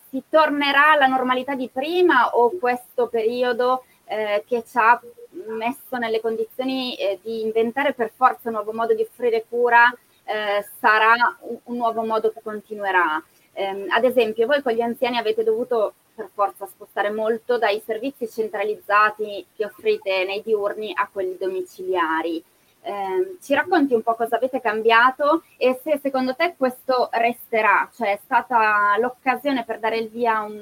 si, 0.10 0.24
tornerà 0.30 0.92
alla 0.92 1.08
normalità 1.08 1.56
di 1.56 1.70
prima 1.72 2.36
o 2.36 2.52
questo 2.58 3.08
periodo 3.08 3.84
eh, 4.06 4.44
che 4.48 4.64
ci 4.66 4.78
ha 4.78 5.00
messo 5.48 5.98
nelle 5.98 6.22
condizioni 6.22 6.96
eh, 6.96 7.20
di 7.22 7.42
inventare 7.42 7.94
per 7.94 8.12
forza 8.16 8.50
un 8.50 8.56
nuovo 8.56 8.74
modo 8.74 8.94
di 8.94 9.02
offrire 9.02 9.46
cura 9.48 9.92
eh, 10.26 10.66
sarà 10.80 11.38
un, 11.42 11.58
un 11.64 11.78
nuovo 11.78 12.04
modo 12.04 12.32
che 12.32 12.42
continuerà? 12.42 13.24
Eh, 13.54 13.86
ad 13.90 14.04
esempio, 14.04 14.48
voi 14.48 14.62
con 14.62 14.74
gli 14.74 14.82
anziani 14.82 15.18
avete 15.18 15.44
dovuto 15.44 15.94
per 16.16 16.30
forza 16.34 16.66
spostare 16.66 17.12
molto 17.12 17.58
dai 17.58 17.82
servizi 17.86 18.28
centralizzati 18.28 19.46
che 19.56 19.66
offrite 19.66 20.26
nei 20.26 20.42
diurni 20.42 20.94
a 20.96 21.10
quelli 21.12 21.38
domiciliari. 21.38 22.44
Eh, 22.82 23.38
ci 23.42 23.54
racconti 23.54 23.94
un 23.94 24.04
po' 24.04 24.16
cosa 24.16 24.36
avete 24.36 24.62
cambiato 24.62 25.44
e 25.58 25.80
se 25.84 26.00
secondo 26.02 26.36
te 26.36 26.54
questo 26.56 27.10
resterà, 27.14 27.90
cioè 27.96 28.14
è 28.14 28.20
stata 28.24 28.96
l'occasione 29.00 29.64
per 29.64 29.80
dare 29.80 29.98
il 29.98 30.10
via 30.10 30.38
a 30.38 30.44
un, 30.44 30.62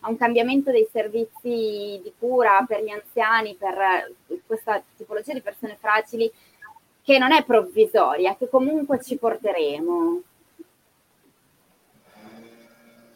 a 0.00 0.08
un 0.08 0.16
cambiamento 0.16 0.70
dei 0.70 0.88
servizi 0.90 2.00
di 2.02 2.12
cura 2.18 2.64
per 2.66 2.82
gli 2.82 2.90
anziani, 2.90 3.56
per 3.56 4.12
questa 4.46 4.82
tipologia 4.96 5.32
di 5.32 5.42
persone 5.42 5.76
fragili, 5.78 6.30
che 7.02 7.18
non 7.18 7.32
è 7.32 7.44
provvisoria, 7.44 8.36
che 8.36 8.48
comunque 8.48 9.02
ci 9.02 9.16
porteremo. 9.16 10.22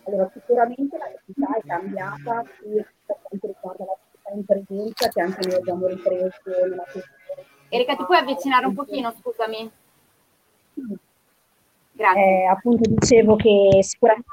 Allora, 0.06 0.30
sicuramente 0.34 0.98
la 0.98 1.06
necessità 1.06 1.56
è 1.56 1.66
cambiata 1.66 2.44
per 3.06 3.18
quanto 3.22 3.46
riguarda 3.46 3.84
l'attività 3.84 4.30
in 4.34 4.44
presenza 4.44 5.08
che 5.08 5.20
anche 5.20 5.46
noi 5.46 5.56
abbiamo 5.56 5.86
ripreso 5.86 6.40
nella 6.44 6.82
questione. 6.82 7.12
Erika, 7.70 7.96
ti 7.96 8.04
puoi 8.04 8.18
avvicinare 8.18 8.66
un 8.66 8.74
pochino, 8.74 9.14
scusami? 9.18 9.70
Grazie. 11.92 12.22
Eh, 12.22 12.46
appunto 12.46 12.90
dicevo 12.90 13.36
che 13.36 13.78
sicuramente 13.80 14.28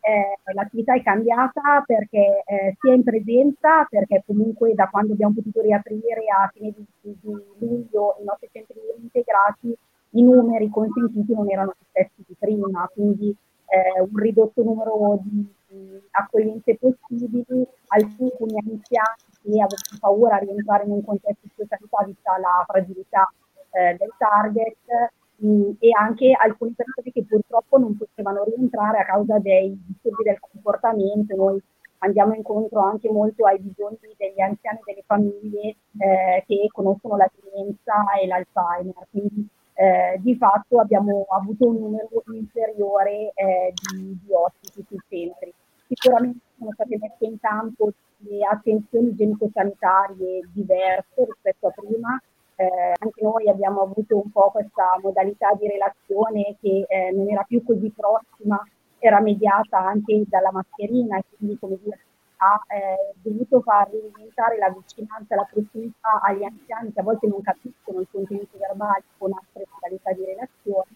eh, 0.00 0.38
l'attività 0.54 0.94
è 0.94 1.02
cambiata 1.02 1.82
perché 1.86 2.42
eh, 2.44 2.76
sia 2.78 2.94
in 2.94 3.02
presenza, 3.02 3.84
perché 3.88 4.22
comunque 4.26 4.74
da 4.74 4.88
quando 4.88 5.12
abbiamo 5.12 5.34
potuto 5.34 5.60
riaprire 5.60 6.24
a 6.28 6.50
fine 6.52 6.72
di, 6.76 6.84
di 7.00 7.18
luglio 7.58 8.16
i 8.20 8.24
nostri 8.24 8.48
centri 8.52 8.78
integrati, 9.00 9.76
i 10.10 10.22
numeri 10.22 10.68
consentiti 10.68 11.34
non 11.34 11.50
erano 11.50 11.74
gli 11.78 11.84
stessi 11.90 12.24
di 12.26 12.36
prima, 12.38 12.88
quindi 12.92 13.34
eh, 13.66 14.00
un 14.00 14.16
ridotto 14.16 14.62
numero 14.62 15.20
di, 15.22 15.46
di 15.68 16.00
accoglienze 16.10 16.76
possibili, 16.76 17.66
alcuni 17.88 18.58
anziani 18.58 19.30
che 19.42 19.48
avevano 19.48 19.98
paura 19.98 20.38
di 20.38 20.46
rientrare 20.46 20.84
in 20.84 20.92
un 20.92 21.04
contesto 21.04 21.40
di 21.42 21.52
socialità 21.56 22.04
vista 22.04 22.38
la 22.38 22.64
fragilità 22.66 23.32
eh, 23.70 23.96
del 23.98 24.12
target 24.18 25.12
mh, 25.42 25.76
e 25.78 25.90
anche 25.98 26.32
alcune 26.32 26.72
persone 26.76 27.10
che 27.12 27.24
purtroppo 27.24 27.78
non 27.78 27.96
potevano 27.96 28.44
rientrare 28.44 28.98
a 28.98 29.04
causa 29.04 29.38
dei 29.38 29.76
disturbi 29.86 30.22
del 30.24 30.40
comportamento. 30.40 31.36
Noi 31.36 31.62
andiamo 31.98 32.34
incontro 32.34 32.80
anche 32.80 33.10
molto 33.10 33.46
ai 33.46 33.58
bisogni 33.58 34.14
degli 34.16 34.40
anziani 34.40 34.78
e 34.78 34.82
delle 34.86 35.04
famiglie 35.06 35.76
eh, 35.98 36.44
che 36.46 36.68
conoscono 36.72 37.16
la 37.16 37.30
demenza 37.34 38.04
e 38.20 38.26
l'Alzheimer. 38.26 39.06
Quindi 39.10 39.48
eh, 39.74 40.18
di 40.20 40.36
fatto 40.36 40.80
abbiamo 40.80 41.26
avuto 41.30 41.66
un 41.66 41.76
numero 41.76 42.22
inferiore 42.32 43.32
eh, 43.34 43.72
di, 43.72 44.18
di, 44.22 44.32
ospiti 44.32 44.84
sui 44.86 45.00
centri. 45.08 45.52
Sicuramente 45.88 46.38
sono 46.58 46.72
state 46.72 46.98
messe 46.98 47.24
in 47.24 47.38
campo 47.38 47.92
le 48.24 48.44
attenzioni 48.44 49.08
igienico-sanitarie 49.08 50.48
diverse 50.52 51.24
rispetto 51.24 51.66
a 51.66 51.70
prima. 51.70 52.22
Eh, 52.62 52.94
anche 52.96 53.22
noi 53.22 53.48
abbiamo 53.48 53.82
avuto 53.82 54.16
un 54.16 54.30
po' 54.30 54.52
questa 54.52 54.96
modalità 55.02 55.52
di 55.58 55.66
relazione 55.66 56.56
che 56.60 56.84
eh, 56.86 57.10
non 57.10 57.28
era 57.28 57.42
più 57.42 57.64
così 57.64 57.90
prossima, 57.90 58.64
era 59.00 59.20
mediata 59.20 59.78
anche 59.78 60.22
dalla 60.28 60.52
mascherina 60.52 61.18
e 61.18 61.24
quindi 61.36 61.58
come 61.58 61.76
dire 61.82 61.98
ha 62.36 62.60
eh, 62.68 63.14
dovuto 63.20 63.62
far 63.62 63.88
diventare 63.90 64.58
la 64.58 64.70
vicinanza, 64.70 65.34
la 65.34 65.48
prossimità 65.50 66.20
agli 66.22 66.44
anziani 66.44 66.92
che 66.92 67.00
a 67.00 67.02
volte 67.02 67.26
non 67.26 67.42
capiscono 67.42 68.00
i 68.00 68.06
contenuti 68.08 68.56
verbali 68.56 69.02
con 69.18 69.32
altre 69.32 69.64
modalità 69.72 70.12
di 70.12 70.24
relazione. 70.24 70.90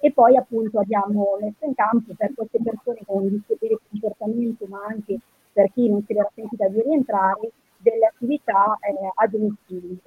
E 0.00 0.12
poi 0.12 0.36
appunto 0.36 0.80
abbiamo 0.80 1.38
messo 1.40 1.64
in 1.66 1.74
campo 1.74 2.14
per 2.16 2.34
queste 2.34 2.58
persone 2.62 2.98
con 3.06 3.22
un 3.22 3.28
disturbo 3.28 3.66
di 3.66 3.78
comportamento, 3.90 4.66
ma 4.68 4.84
anche 4.88 5.18
per 5.52 5.70
chi 5.72 5.88
non 5.88 6.04
si 6.04 6.12
era 6.12 6.28
sentita 6.34 6.68
di 6.68 6.82
rientrare, 6.82 7.50
delle 7.78 8.06
attività 8.06 8.76
eh, 8.80 9.10
a 9.14 9.26
domicilio, 9.26 9.98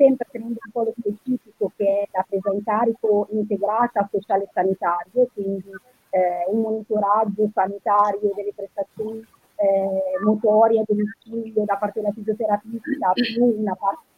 sempre 0.00 0.26
tenendo 0.30 0.58
un 0.64 0.72
po' 0.72 0.84
lo 0.84 0.94
specifico 0.98 1.70
che 1.76 1.84
è 1.84 2.08
la 2.12 2.24
presa 2.26 2.50
in 2.52 2.64
carico 2.64 3.26
integrata 3.32 4.08
sociale 4.10 4.44
e 4.44 4.48
sanitario, 4.54 5.28
quindi 5.34 5.70
eh, 6.08 6.44
un 6.48 6.62
monitoraggio 6.62 7.50
sanitario 7.52 8.32
delle 8.34 8.52
prestazioni 8.56 9.20
eh, 9.56 10.24
motori 10.24 10.78
a 10.78 10.84
domicilio 10.86 11.64
da 11.66 11.76
parte 11.76 12.00
della 12.00 12.14
fisioterapista 12.14 13.12
più 13.12 13.44
una 13.44 13.74
parte 13.74 14.08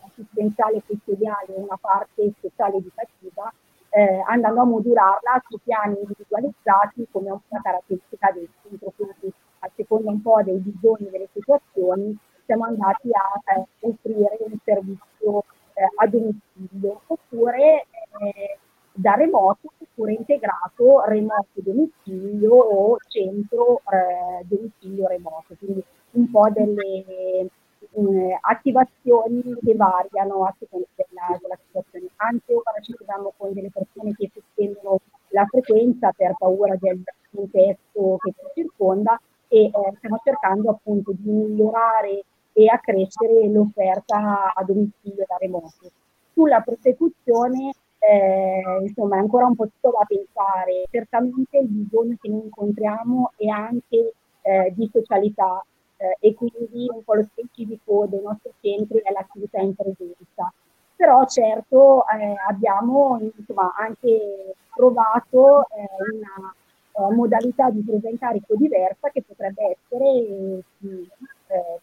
assistenziale 0.00 0.78
e 0.78 0.82
custodiale 0.86 1.56
e 1.56 1.60
una 1.60 1.78
parte 1.78 2.32
speciale 2.38 2.78
educativa, 2.78 3.52
eh, 3.90 4.22
andando 4.26 4.62
a 4.62 4.64
modularla 4.64 5.42
su 5.46 5.58
piani 5.62 5.98
individualizzati 6.00 7.06
come 7.10 7.28
una 7.28 7.60
caratteristica 7.62 8.32
del 8.32 8.48
centro, 8.62 8.92
quindi 8.96 9.30
a 9.58 9.70
seconda 9.76 10.10
un 10.10 10.22
po' 10.22 10.40
dei 10.42 10.56
bisogni 10.56 11.10
delle 11.10 11.28
situazioni 11.34 12.18
siamo 12.52 12.64
andati 12.64 13.08
a 13.12 13.54
eh, 13.54 13.66
offrire 13.80 14.36
un 14.40 14.56
servizio 14.62 15.44
eh, 15.72 15.88
a 15.96 16.06
domicilio 16.06 17.00
oppure 17.06 17.86
eh, 18.20 18.58
da 18.92 19.14
remoto 19.14 19.72
oppure 19.78 20.12
integrato 20.12 21.02
remoto 21.06 21.48
domicilio 21.54 22.52
o 22.52 22.98
centro 23.08 23.80
eh, 23.90 24.44
domicilio 24.44 25.08
remoto, 25.08 25.54
quindi 25.58 25.82
un 26.12 26.30
po' 26.30 26.50
delle 26.50 27.04
eh, 27.06 28.38
attivazioni 28.42 29.42
che 29.64 29.74
variano 29.74 30.44
a 30.44 30.54
seconda 30.58 30.86
della, 30.94 31.38
della, 31.40 31.58
situazione. 31.66 32.08
Anche 32.16 32.52
ora 32.52 32.80
ci 32.82 32.92
troviamo 32.92 33.32
con 33.38 33.54
delle 33.54 33.70
persone 33.70 34.12
che 34.14 34.30
sospendono 34.32 35.00
la 35.28 35.46
frequenza 35.46 36.12
per 36.12 36.34
paura 36.38 36.76
del 36.78 37.02
contesto 37.30 38.18
che 38.18 38.34
ci 38.36 38.46
circonda 38.54 39.18
e 39.52 39.64
eh, 39.64 39.94
stiamo 39.98 40.18
cercando 40.24 40.70
appunto 40.70 41.12
di 41.14 41.30
migliorare 41.30 42.24
e 42.52 42.66
accrescere 42.66 43.48
l'offerta 43.48 44.52
a 44.52 44.64
domicilio 44.64 45.24
da 45.26 45.36
remoto. 45.38 45.90
Sulla 46.32 46.60
prosecuzione 46.60 47.72
eh, 47.98 48.62
insomma 48.80 49.16
è 49.16 49.20
ancora 49.20 49.46
un 49.46 49.54
po' 49.54 49.68
tutto 49.68 49.96
da 49.96 50.04
pensare. 50.06 50.86
Certamente 50.90 51.58
il 51.58 51.68
bisogno 51.68 52.16
che 52.20 52.28
noi 52.28 52.42
incontriamo 52.44 53.32
è 53.36 53.46
anche 53.46 54.14
eh, 54.42 54.72
di 54.74 54.90
socialità 54.92 55.64
eh, 55.96 56.16
e 56.18 56.34
quindi 56.34 56.88
un 56.92 57.04
po' 57.04 57.14
lo 57.14 57.22
specifico 57.22 58.06
dei 58.08 58.20
nostri 58.22 58.52
centri 58.60 59.00
è 59.02 59.12
l'attività 59.12 59.60
in 59.60 59.74
presenza. 59.74 60.52
Però 60.96 61.24
certo 61.26 62.04
eh, 62.08 62.34
abbiamo 62.48 63.18
insomma, 63.20 63.72
anche 63.76 64.54
provato 64.74 65.62
eh, 65.68 65.88
una 66.12 66.52
eh, 66.92 67.14
modalità 67.14 67.70
di 67.70 67.82
presa 67.82 68.08
in 68.08 68.18
carico 68.18 68.54
diversa 68.56 69.10
che 69.10 69.22
potrebbe 69.22 69.76
essere 69.76 70.62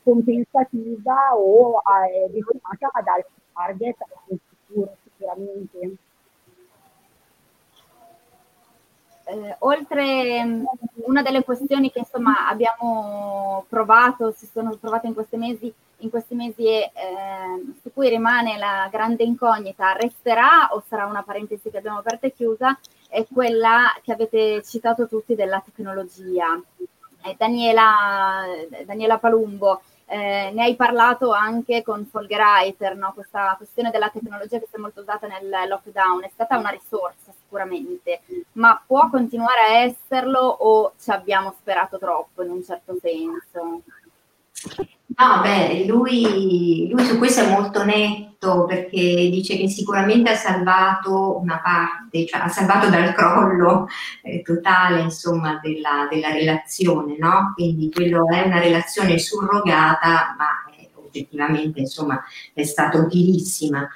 compensativa 0.03 1.35
o 1.35 1.81
destinata 2.29 2.89
ad 2.91 3.07
altri 3.07 3.41
target 3.53 3.97
nel 4.27 4.39
futuro 4.47 4.95
sicuramente. 5.03 5.97
eh, 9.29 9.55
oltre 9.59 10.43
mm, 10.43 10.65
una 11.05 11.21
delle 11.21 11.43
questioni 11.43 11.91
che 11.91 11.99
insomma 11.99 12.47
abbiamo 12.47 13.65
provato, 13.69 14.31
si 14.31 14.47
sono 14.47 14.75
provate 14.77 15.07
in 15.07 15.13
questi 15.13 15.37
mesi, 15.37 15.71
in 15.97 16.09
questi 16.09 16.33
mesi 16.33 16.65
e 16.65 16.91
eh, 16.93 17.73
su 17.81 17.91
cui 17.93 18.09
rimane 18.09 18.57
la 18.57 18.87
grande 18.91 19.23
incognita, 19.23 19.93
resterà 19.93 20.69
o 20.71 20.83
sarà 20.87 21.05
una 21.05 21.23
parentesi 21.23 21.69
che 21.69 21.77
abbiamo 21.77 21.99
aperta 21.99 22.27
e 22.27 22.33
chiusa, 22.33 22.77
è 23.07 23.25
quella 23.31 23.93
che 24.01 24.13
avete 24.13 24.63
citato 24.63 25.07
tutti 25.07 25.35
della 25.35 25.61
tecnologia. 25.63 26.59
Eh, 27.23 27.35
Daniela, 27.37 28.45
Daniela 28.85 29.17
Palumbo, 29.17 29.81
eh, 30.11 30.51
ne 30.53 30.63
hai 30.63 30.75
parlato 30.75 31.31
anche 31.31 31.83
con 31.83 32.05
Folgerreiter, 32.05 32.95
no? 32.95 33.13
questa 33.13 33.53
questione 33.57 33.91
della 33.91 34.09
tecnologia 34.09 34.57
che 34.57 34.67
si 34.67 34.75
è 34.75 34.79
molto 34.79 35.01
usata 35.01 35.27
nel 35.27 35.67
lockdown, 35.67 36.23
è 36.23 36.29
stata 36.33 36.57
una 36.57 36.69
risorsa 36.69 37.31
sicuramente, 37.37 38.21
ma 38.53 38.81
può 38.85 39.07
continuare 39.09 39.59
a 39.59 39.77
esserlo 39.83 40.39
o 40.39 40.93
ci 40.99 41.11
abbiamo 41.11 41.53
sperato 41.59 41.99
troppo 41.99 42.41
in 42.41 42.49
un 42.49 42.63
certo 42.63 42.97
senso? 42.99 43.81
No, 45.19 45.41
beh, 45.41 45.85
lui, 45.85 46.87
lui, 46.89 47.03
su 47.05 47.17
questo 47.17 47.41
è 47.41 47.49
molto 47.49 47.83
netto 47.83 48.65
perché 48.65 49.29
dice 49.29 49.57
che 49.57 49.67
sicuramente 49.67 50.29
ha 50.31 50.35
salvato 50.35 51.37
una 51.39 51.59
parte, 51.61 52.25
cioè 52.25 52.41
ha 52.41 52.47
salvato 52.47 52.89
dal 52.89 53.13
crollo 53.13 53.87
eh, 54.23 54.41
totale 54.41 55.01
insomma, 55.01 55.59
della, 55.61 56.07
della, 56.09 56.31
relazione, 56.31 57.17
no? 57.17 57.51
Quindi 57.53 57.91
quello 57.91 58.29
è 58.29 58.43
una 58.43 58.59
relazione 58.59 59.17
surrogata, 59.17 60.35
ma 60.37 60.71
è, 60.73 60.87
oggettivamente 60.93 61.81
insomma, 61.81 62.23
è 62.53 62.63
stata 62.63 62.97
utilissima 62.97 63.87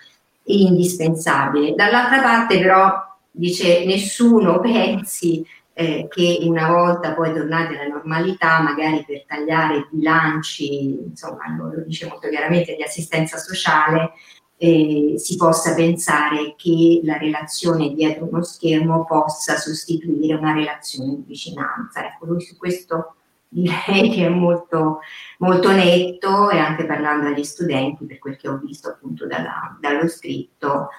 e 0.43 0.56
indispensabile. 0.58 1.73
Dall'altra 1.73 2.21
parte 2.21 2.60
però 2.60 2.91
dice 3.32 3.86
nessuno 3.86 4.60
pensi 4.60 5.45
eh, 5.74 6.08
che 6.10 6.40
una 6.42 6.72
volta 6.72 7.14
poi 7.14 7.34
tornati 7.34 7.74
alla 7.76 7.88
normalità, 7.88 8.62
magari 8.62 9.04
per 9.06 9.26
tagliare 9.26 9.78
i 9.78 9.88
bilanci, 9.90 11.00
insomma, 11.02 11.56
lo 11.58 11.84
dice 11.86 12.08
molto 12.08 12.30
chiaramente, 12.30 12.76
di 12.76 12.84
assistenza 12.84 13.38
sociale, 13.38 14.14
eh, 14.58 15.16
si 15.18 15.36
possa 15.36 15.74
pensare 15.74 16.54
che 16.56 17.02
la 17.04 17.18
relazione 17.18 17.94
dietro 17.94 18.28
uno 18.30 18.44
schermo 18.44 19.04
possa 19.04 19.58
sostituire 19.58 20.36
una 20.36 20.54
relazione 20.54 21.16
di 21.16 21.24
vicinanza. 21.28 22.06
Ecco, 22.06 22.26
lui 22.28 22.42
su 22.42 22.56
questo 22.56 23.16
direi 23.50 24.10
che 24.10 24.26
è 24.26 24.30
molto, 24.30 25.00
molto 25.40 25.72
netto 25.72 26.50
e 26.50 26.60
anche 26.60 26.86
parlando 26.86 27.28
agli 27.28 27.44
studenti, 27.44 28.06
per 28.06 28.20
quel 28.20 28.38
che 28.38 28.48
ho 28.48 28.58
visto 28.58 28.90
appunto 28.90 29.28
dalla, 29.28 29.78
dallo 29.80 30.08
scritto, 30.08 30.90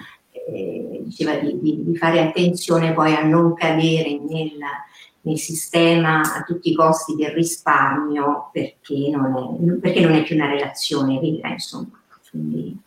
eh, 0.47 1.01
diceva 1.03 1.35
di, 1.37 1.59
di, 1.59 1.83
di, 1.83 1.95
fare 1.95 2.19
attenzione 2.19 2.93
poi 2.93 3.13
a 3.13 3.23
non 3.23 3.53
cadere 3.53 4.19
nel, 4.19 4.51
nel, 5.21 5.37
sistema 5.37 6.21
a 6.21 6.43
tutti 6.43 6.71
i 6.71 6.75
costi 6.75 7.15
del 7.15 7.31
risparmio 7.31 8.49
perché 8.51 9.09
non 9.11 9.35
è, 9.35 9.73
perché 9.79 10.01
non 10.01 10.13
è 10.13 10.23
più 10.23 10.35
una 10.35 10.49
relazione 10.49 11.19
vera, 11.19 11.49
insomma. 11.49 11.99
Quindi 12.29 12.77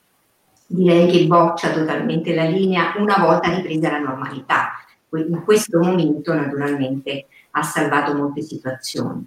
direi 0.67 1.11
che 1.11 1.27
boccia 1.27 1.73
totalmente 1.73 2.35
la 2.35 2.45
linea 2.45 2.95
una 2.99 3.17
volta 3.19 3.55
ripresa 3.55 3.91
la 3.91 3.99
normalità. 4.01 4.73
In 5.13 5.43
questo 5.43 5.79
momento 5.79 6.35
naturalmente 6.35 7.27
ha 7.53 7.63
salvato 7.63 8.15
molte 8.15 8.43
situazioni. 8.43 9.25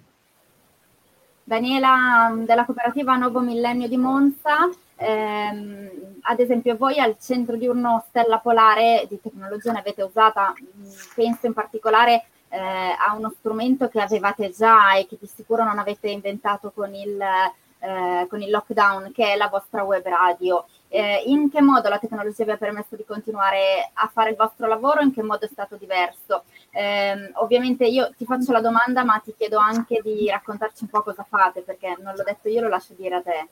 Daniela 1.44 2.32
della 2.46 2.64
cooperativa 2.64 3.16
Nuovo 3.16 3.40
Millennio 3.40 3.88
di 3.88 3.96
Monza 3.96 4.70
Ehm, 5.02 6.20
ad 6.22 6.38
esempio 6.38 6.76
voi 6.76 6.98
al 7.00 7.16
centro 7.18 7.56
diurno 7.56 8.04
Stella 8.08 8.38
Polare 8.38 9.06
di 9.08 9.20
tecnologia 9.20 9.72
ne 9.72 9.80
avete 9.80 10.02
usata, 10.02 10.52
mm, 10.52 10.84
penso 11.14 11.46
in 11.46 11.52
particolare 11.52 12.26
eh, 12.48 12.58
a 12.58 13.14
uno 13.16 13.32
strumento 13.36 13.88
che 13.88 14.00
avevate 14.00 14.50
già 14.50 14.94
e 14.94 15.06
che 15.06 15.16
di 15.18 15.26
sicuro 15.26 15.64
non 15.64 15.78
avete 15.78 16.08
inventato 16.10 16.70
con 16.70 16.94
il, 16.94 17.20
eh, 17.20 18.26
con 18.28 18.42
il 18.42 18.50
lockdown, 18.50 19.10
che 19.12 19.32
è 19.32 19.36
la 19.36 19.48
vostra 19.48 19.82
web 19.82 20.06
radio. 20.06 20.66
Eh, 20.88 21.22
in 21.26 21.50
che 21.50 21.62
modo 21.62 21.88
la 21.88 21.98
tecnologia 21.98 22.44
vi 22.44 22.50
ha 22.50 22.56
permesso 22.58 22.94
di 22.94 23.04
continuare 23.06 23.90
a 23.94 24.10
fare 24.12 24.30
il 24.30 24.36
vostro 24.36 24.66
lavoro? 24.68 25.00
In 25.00 25.12
che 25.14 25.22
modo 25.22 25.46
è 25.46 25.48
stato 25.48 25.76
diverso? 25.76 26.44
Eh, 26.70 27.30
ovviamente 27.36 27.86
io 27.86 28.12
ti 28.16 28.26
faccio 28.26 28.52
la 28.52 28.60
domanda, 28.60 29.02
ma 29.02 29.18
ti 29.24 29.34
chiedo 29.36 29.58
anche 29.58 30.00
di 30.02 30.28
raccontarci 30.28 30.84
un 30.84 30.90
po' 30.90 31.02
cosa 31.02 31.24
fate, 31.28 31.62
perché 31.62 31.96
non 32.00 32.14
l'ho 32.14 32.22
detto 32.22 32.48
io, 32.48 32.60
lo 32.60 32.68
lascio 32.68 32.92
dire 32.94 33.16
a 33.16 33.22
te. 33.22 33.48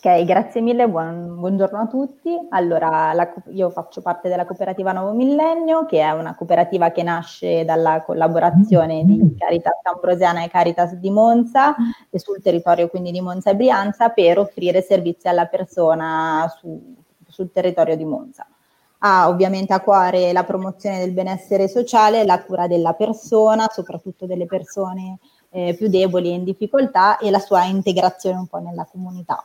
Ok, 0.00 0.22
grazie 0.22 0.60
mille, 0.60 0.88
buon, 0.88 1.40
buongiorno 1.40 1.76
a 1.80 1.86
tutti. 1.88 2.32
Allora, 2.50 3.12
la, 3.14 3.34
io 3.48 3.68
faccio 3.70 4.00
parte 4.00 4.28
della 4.28 4.46
cooperativa 4.46 4.92
Nuovo 4.92 5.12
Millennio, 5.12 5.86
che 5.86 5.98
è 6.00 6.12
una 6.12 6.36
cooperativa 6.36 6.92
che 6.92 7.02
nasce 7.02 7.64
dalla 7.64 8.04
collaborazione 8.06 9.04
di 9.04 9.34
Caritas 9.36 9.80
Ambrosiana 9.82 10.44
e 10.44 10.48
Caritas 10.50 10.94
di 10.94 11.10
Monza 11.10 11.74
e 12.10 12.18
sul 12.20 12.40
territorio 12.40 12.86
quindi 12.88 13.10
di 13.10 13.20
Monza 13.20 13.50
e 13.50 13.56
Brianza 13.56 14.10
per 14.10 14.38
offrire 14.38 14.82
servizi 14.82 15.26
alla 15.26 15.46
persona 15.46 16.46
su, 16.56 16.94
sul 17.26 17.50
territorio 17.50 17.96
di 17.96 18.04
Monza. 18.04 18.46
Ha 18.98 19.28
ovviamente 19.28 19.72
a 19.72 19.80
cuore 19.80 20.32
la 20.32 20.44
promozione 20.44 21.00
del 21.00 21.10
benessere 21.10 21.66
sociale, 21.66 22.24
la 22.24 22.40
cura 22.44 22.68
della 22.68 22.92
persona, 22.92 23.66
soprattutto 23.68 24.26
delle 24.26 24.46
persone 24.46 25.18
eh, 25.50 25.74
più 25.76 25.88
deboli 25.88 26.30
e 26.30 26.34
in 26.34 26.44
difficoltà 26.44 27.18
e 27.18 27.32
la 27.32 27.40
sua 27.40 27.64
integrazione 27.64 28.38
un 28.38 28.46
po' 28.46 28.58
nella 28.58 28.86
comunità. 28.88 29.44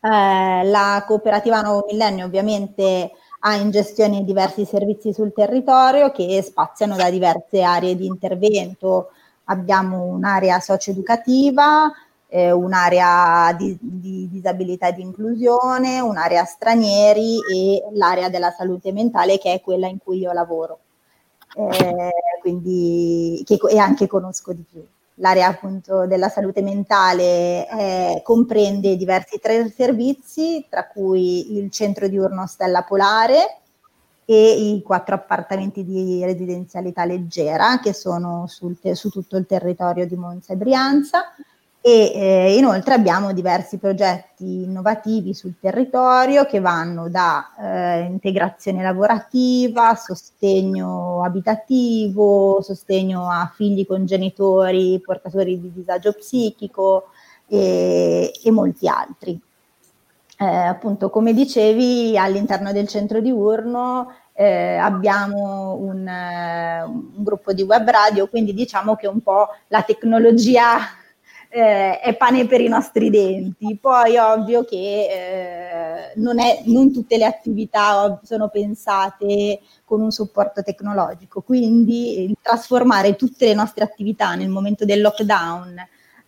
Eh, 0.00 0.64
la 0.64 1.04
cooperativa 1.06 1.60
Nuovo 1.60 1.86
Millennio 1.88 2.26
ovviamente 2.26 3.12
ha 3.44 3.54
in 3.54 3.70
gestione 3.70 4.24
diversi 4.24 4.64
servizi 4.64 5.12
sul 5.12 5.32
territorio 5.32 6.10
che 6.10 6.42
spaziano 6.42 6.96
da 6.96 7.10
diverse 7.10 7.62
aree 7.62 7.96
di 7.96 8.06
intervento. 8.06 9.10
Abbiamo 9.44 10.04
un'area 10.04 10.60
socioeducativa, 10.60 11.90
eh, 12.28 12.50
un'area 12.50 13.52
di, 13.54 13.76
di, 13.80 14.28
disabilità 14.30 14.88
e 14.88 14.94
di 14.94 15.02
inclusione, 15.02 16.00
un'area 16.00 16.44
stranieri 16.44 17.38
e 17.52 17.82
l'area 17.92 18.28
della 18.28 18.50
salute 18.50 18.92
mentale 18.92 19.38
che 19.38 19.52
è 19.52 19.60
quella 19.60 19.86
in 19.86 19.98
cui 19.98 20.18
io 20.18 20.32
lavoro. 20.32 20.78
Eh, 21.54 22.10
quindi, 22.40 23.42
che, 23.44 23.58
e 23.68 23.78
anche 23.78 24.06
conosco 24.06 24.52
di 24.52 24.64
più. 24.68 24.84
L'area 25.16 25.48
appunto 25.48 26.06
della 26.06 26.28
salute 26.28 26.62
mentale 26.62 27.68
eh, 27.68 28.20
comprende 28.24 28.96
diversi 28.96 29.38
tre 29.38 29.68
servizi, 29.68 30.66
tra 30.68 30.86
cui 30.86 31.58
il 31.58 31.70
centro 31.70 32.08
diurno 32.08 32.46
Stella 32.46 32.82
Polare 32.82 33.58
e 34.24 34.74
i 34.74 34.82
quattro 34.82 35.14
appartamenti 35.14 35.84
di 35.84 36.24
residenzialità 36.24 37.04
leggera 37.04 37.78
che 37.80 37.92
sono 37.92 38.46
sul, 38.46 38.76
su 38.94 39.10
tutto 39.10 39.36
il 39.36 39.46
territorio 39.46 40.06
di 40.06 40.16
Monza 40.16 40.54
e 40.54 40.56
Brianza 40.56 41.34
e 41.84 42.12
eh, 42.14 42.56
inoltre 42.56 42.94
abbiamo 42.94 43.32
diversi 43.32 43.76
progetti 43.76 44.62
innovativi 44.62 45.34
sul 45.34 45.56
territorio 45.60 46.46
che 46.46 46.60
vanno 46.60 47.08
da 47.08 47.50
eh, 47.58 48.00
integrazione 48.02 48.84
lavorativa, 48.84 49.96
sostegno 49.96 51.24
abitativo, 51.24 52.62
sostegno 52.62 53.28
a 53.28 53.52
figli 53.52 53.84
con 53.84 54.06
genitori 54.06 55.02
portatori 55.04 55.60
di 55.60 55.72
disagio 55.72 56.12
psichico 56.12 57.08
e, 57.48 58.30
e 58.44 58.50
molti 58.52 58.86
altri. 58.86 59.40
Eh, 60.38 60.44
appunto, 60.44 61.10
come 61.10 61.34
dicevi, 61.34 62.16
all'interno 62.16 62.70
del 62.70 62.86
centro 62.86 63.20
diurno 63.20 64.14
eh, 64.34 64.76
abbiamo 64.76 65.74
un, 65.74 66.06
uh, 66.06 66.90
un, 66.90 67.24
gruppo 67.24 67.52
di 67.52 67.62
web 67.62 67.88
radio, 67.88 68.28
quindi 68.28 68.54
diciamo 68.54 68.94
che 68.94 69.06
un 69.06 69.20
po' 69.20 69.48
la 69.68 69.82
tecnologia 69.82 70.78
eh, 71.54 72.00
è 72.00 72.16
pane 72.16 72.46
per 72.46 72.62
i 72.62 72.68
nostri 72.68 73.10
denti. 73.10 73.76
Poi 73.78 74.16
ovvio 74.16 74.64
che 74.64 75.06
eh, 75.10 76.12
non, 76.16 76.40
è, 76.40 76.62
non, 76.64 76.90
tutte 76.90 77.18
le 77.18 77.26
attività 77.26 78.18
sono 78.22 78.48
pensate 78.48 79.60
con 79.84 80.00
un 80.00 80.10
supporto 80.10 80.62
tecnologico, 80.62 81.42
quindi 81.42 82.34
trasformare 82.40 83.16
tutte 83.16 83.46
le 83.46 83.54
nostre 83.54 83.84
attività 83.84 84.34
nel 84.34 84.48
momento 84.48 84.86
del 84.86 85.02
lockdown 85.02 85.74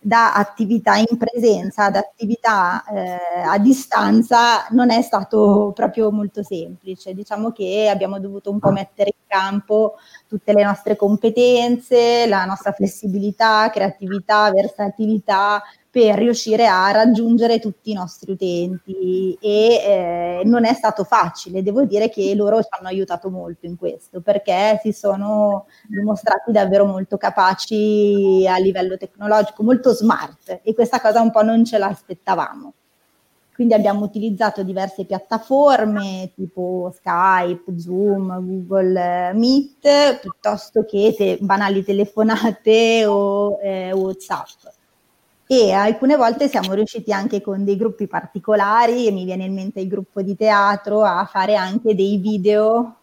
da 0.05 0.33
attività 0.35 0.97
in 0.97 1.17
presenza 1.17 1.85
ad 1.85 1.95
attività 1.95 2.83
eh, 2.85 3.17
a 3.43 3.57
distanza 3.57 4.67
non 4.69 4.91
è 4.91 5.01
stato 5.01 5.71
proprio 5.73 6.11
molto 6.11 6.43
semplice. 6.43 7.15
Diciamo 7.15 7.51
che 7.51 7.89
abbiamo 7.89 8.19
dovuto 8.19 8.51
un 8.51 8.59
po' 8.59 8.71
mettere 8.71 9.09
in 9.17 9.24
campo 9.27 9.95
tutte 10.27 10.53
le 10.53 10.63
nostre 10.63 10.95
competenze, 10.95 12.27
la 12.27 12.45
nostra 12.45 12.71
flessibilità, 12.71 13.69
creatività, 13.71 14.51
versatilità 14.51 15.61
per 15.95 16.17
riuscire 16.17 16.67
a 16.67 16.91
raggiungere 16.91 17.59
tutti 17.59 17.91
i 17.91 17.93
nostri 17.93 18.33
utenti. 18.33 19.37
E 19.39 20.39
eh, 20.39 20.41
non 20.43 20.65
è 20.65 20.73
stato 20.73 21.05
facile, 21.05 21.63
devo 21.63 21.85
dire 21.85 22.09
che 22.09 22.35
loro 22.35 22.61
ci 22.61 22.67
hanno 22.77 22.89
aiutato 22.89 23.29
molto 23.29 23.65
in 23.65 23.77
questo 23.77 24.19
perché 24.19 24.77
si 24.83 24.91
sono 24.91 25.67
dimostrati 25.87 26.51
davvero 26.51 26.85
molto 26.85 27.15
capaci 27.15 28.45
a 28.45 28.57
livello 28.57 28.97
tecnologico, 28.97 29.63
molto 29.63 29.93
smart. 29.93 30.59
E 30.63 30.73
questa 30.73 30.99
cosa 30.99 31.21
un 31.21 31.31
po' 31.31 31.43
non 31.43 31.63
ce 31.63 31.77
l'aspettavamo. 31.77 32.73
Quindi 33.55 33.73
abbiamo 33.73 34.03
utilizzato 34.03 34.63
diverse 34.63 35.05
piattaforme 35.05 36.33
tipo 36.35 36.93
Skype, 36.93 37.79
Zoom, 37.79 38.45
Google 38.45 39.31
Meet, 39.33 40.19
piuttosto 40.19 40.83
che 40.83 41.15
te- 41.17 41.37
banali 41.39 41.81
telefonate 41.81 43.05
o 43.05 43.57
eh, 43.61 43.93
WhatsApp. 43.93 44.73
E 45.47 45.71
alcune 45.71 46.17
volte 46.17 46.49
siamo 46.49 46.73
riusciti 46.73 47.13
anche 47.13 47.39
con 47.39 47.63
dei 47.63 47.77
gruppi 47.77 48.07
particolari, 48.07 49.07
e 49.07 49.11
mi 49.11 49.23
viene 49.23 49.45
in 49.45 49.53
mente 49.53 49.79
il 49.79 49.87
gruppo 49.87 50.21
di 50.21 50.35
teatro, 50.35 51.03
a 51.03 51.23
fare 51.23 51.55
anche 51.55 51.95
dei 51.95 52.17
video 52.17 52.97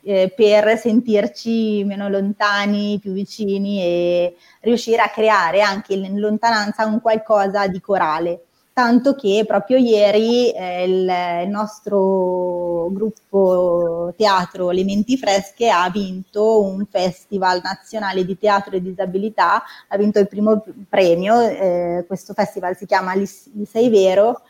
eh, 0.00 0.32
per 0.34 0.78
sentirci 0.78 1.84
meno 1.84 2.08
lontani, 2.08 2.98
più 2.98 3.12
vicini 3.12 3.82
e 3.82 4.36
riuscire 4.60 5.02
a 5.02 5.10
creare 5.10 5.60
anche 5.60 5.92
in 5.92 6.18
lontananza 6.18 6.86
un 6.86 7.02
qualcosa 7.02 7.66
di 7.66 7.78
corale 7.78 8.44
tanto 8.78 9.16
che 9.16 9.42
proprio 9.44 9.76
ieri 9.76 10.52
eh, 10.52 10.84
il, 10.84 11.12
il, 11.42 11.48
nostro 11.48 12.88
gruppo 12.92 14.14
teatro 14.16 14.70
Le 14.70 14.84
Menti 14.84 15.18
Fresche 15.18 15.68
ha 15.68 15.90
vinto 15.90 16.62
un 16.62 16.86
festival 16.88 17.60
nazionale 17.60 18.24
di 18.24 18.38
teatro 18.38 18.76
e 18.76 18.80
disabilità, 18.80 19.64
ha 19.88 19.96
vinto 19.96 20.20
il 20.20 20.28
primo 20.28 20.64
premio, 20.88 21.40
eh, 21.40 22.04
questo 22.06 22.34
festival 22.34 22.76
si 22.76 22.86
chiama 22.86 23.14
Li, 23.14 23.28
Li 23.54 23.64
Sei 23.64 23.88
Vero 23.88 24.42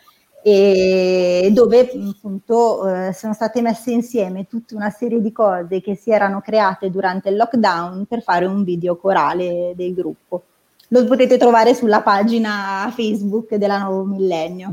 e 0.43 1.49
dove 1.51 1.89
appunto 1.89 2.87
eh, 2.87 3.15
sono 3.15 3.33
state 3.33 3.63
messe 3.63 3.93
insieme 3.93 4.47
tutta 4.47 4.77
una 4.77 4.91
serie 4.91 5.23
di 5.23 5.33
cose 5.33 5.81
che 5.81 5.97
si 5.97 6.11
erano 6.11 6.43
create 6.43 6.91
durante 6.91 7.31
il 7.31 7.37
lockdown 7.37 8.05
per 8.05 8.21
fare 8.21 8.45
un 8.45 8.63
video 8.63 8.95
corale 8.97 9.73
del 9.75 9.95
gruppo 9.95 10.43
lo 10.89 11.05
potete 11.05 11.37
trovare 11.37 11.75
sulla 11.75 12.03
pagina 12.03 12.91
Facebook 12.95 13.55
della 13.57 13.79
Nuovo 13.79 14.05
Millennio, 14.05 14.71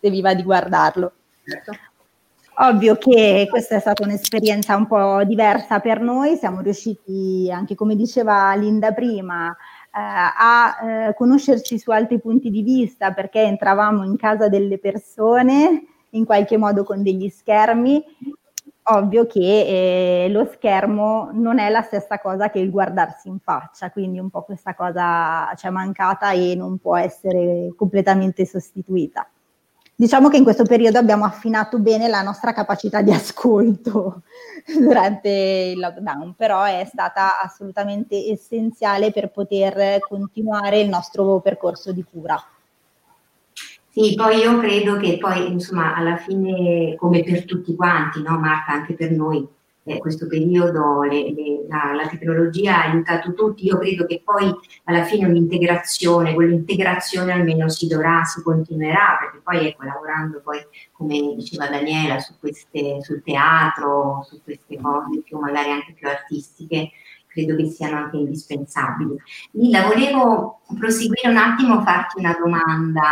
se 0.00 0.10
vi 0.10 0.20
va 0.20 0.34
di 0.34 0.42
guardarlo. 0.42 1.12
Certo. 1.44 1.72
Ovvio 2.58 2.96
che 2.96 3.46
questa 3.50 3.76
è 3.76 3.80
stata 3.80 4.02
un'esperienza 4.02 4.76
un 4.76 4.86
po' 4.86 5.22
diversa 5.24 5.78
per 5.80 6.00
noi, 6.00 6.36
siamo 6.36 6.62
riusciti, 6.62 7.50
anche 7.52 7.74
come 7.74 7.94
diceva 7.96 8.54
Linda 8.54 8.92
prima, 8.92 9.50
eh, 9.50 9.54
a 9.92 10.76
eh, 10.82 11.14
conoscerci 11.14 11.78
su 11.78 11.90
altri 11.90 12.18
punti 12.18 12.50
di 12.50 12.62
vista 12.62 13.12
perché 13.12 13.40
entravamo 13.42 14.04
in 14.04 14.16
casa 14.16 14.48
delle 14.48 14.78
persone 14.78 15.84
in 16.10 16.24
qualche 16.24 16.56
modo 16.56 16.82
con 16.82 17.02
degli 17.02 17.28
schermi 17.28 18.02
ovvio 18.88 19.26
che 19.26 20.24
eh, 20.24 20.28
lo 20.28 20.48
schermo 20.52 21.30
non 21.32 21.58
è 21.58 21.68
la 21.70 21.82
stessa 21.82 22.18
cosa 22.20 22.50
che 22.50 22.58
il 22.58 22.70
guardarsi 22.70 23.28
in 23.28 23.38
faccia, 23.38 23.90
quindi 23.90 24.18
un 24.18 24.30
po' 24.30 24.42
questa 24.42 24.74
cosa 24.74 25.52
ci 25.56 25.66
è 25.66 25.70
mancata 25.70 26.32
e 26.32 26.54
non 26.54 26.78
può 26.78 26.96
essere 26.96 27.72
completamente 27.76 28.44
sostituita. 28.46 29.28
Diciamo 29.98 30.28
che 30.28 30.36
in 30.36 30.44
questo 30.44 30.64
periodo 30.64 30.98
abbiamo 30.98 31.24
affinato 31.24 31.78
bene 31.78 32.06
la 32.06 32.20
nostra 32.20 32.52
capacità 32.52 33.00
di 33.00 33.12
ascolto 33.12 34.22
durante 34.78 35.30
il 35.74 35.78
lockdown, 35.78 36.34
però 36.34 36.64
è 36.64 36.84
stata 36.86 37.40
assolutamente 37.40 38.30
essenziale 38.30 39.10
per 39.10 39.30
poter 39.30 40.00
continuare 40.00 40.80
il 40.80 40.90
nostro 40.90 41.40
percorso 41.40 41.92
di 41.92 42.04
cura. 42.04 42.38
Sì, 43.98 44.14
poi 44.14 44.40
io 44.40 44.58
credo 44.58 44.98
che 44.98 45.16
poi, 45.16 45.50
insomma, 45.50 45.94
alla 45.94 46.18
fine, 46.18 46.94
come 46.96 47.22
per 47.22 47.46
tutti 47.46 47.74
quanti, 47.74 48.20
no, 48.20 48.38
Marta, 48.38 48.72
anche 48.72 48.92
per 48.92 49.10
noi, 49.10 49.48
eh, 49.84 49.96
questo 49.96 50.26
periodo 50.26 51.00
le, 51.00 51.32
le, 51.32 51.64
la, 51.66 51.94
la, 51.94 52.06
tecnologia 52.06 52.76
ha 52.76 52.90
aiutato 52.90 53.32
tutti, 53.32 53.64
io 53.64 53.78
credo 53.78 54.04
che 54.04 54.20
poi 54.22 54.54
alla 54.84 55.04
fine 55.04 55.24
un'integrazione, 55.26 56.34
quell'integrazione 56.34 57.32
almeno 57.32 57.70
si 57.70 57.86
dovrà, 57.86 58.22
si 58.24 58.42
continuerà, 58.42 59.16
perché 59.18 59.40
poi 59.42 59.66
ecco, 59.66 59.84
lavorando 59.84 60.42
poi, 60.44 60.58
come 60.92 61.34
diceva 61.34 61.66
Daniela, 61.66 62.18
su 62.18 62.34
queste, 62.38 62.98
sul 63.00 63.22
teatro, 63.22 64.22
su 64.28 64.42
queste 64.44 64.78
cose 64.78 65.22
più 65.24 65.38
magari 65.38 65.70
anche 65.70 65.94
più 65.94 66.06
artistiche, 66.06 66.90
credo 67.36 67.54
che 67.54 67.66
siano 67.66 67.96
anche 67.98 68.16
indispensabili. 68.16 69.14
Lilla, 69.52 69.82
volevo 69.82 70.60
proseguire 70.78 71.28
un 71.28 71.36
attimo, 71.36 71.82
farti 71.82 72.18
una 72.18 72.34
domanda 72.38 73.02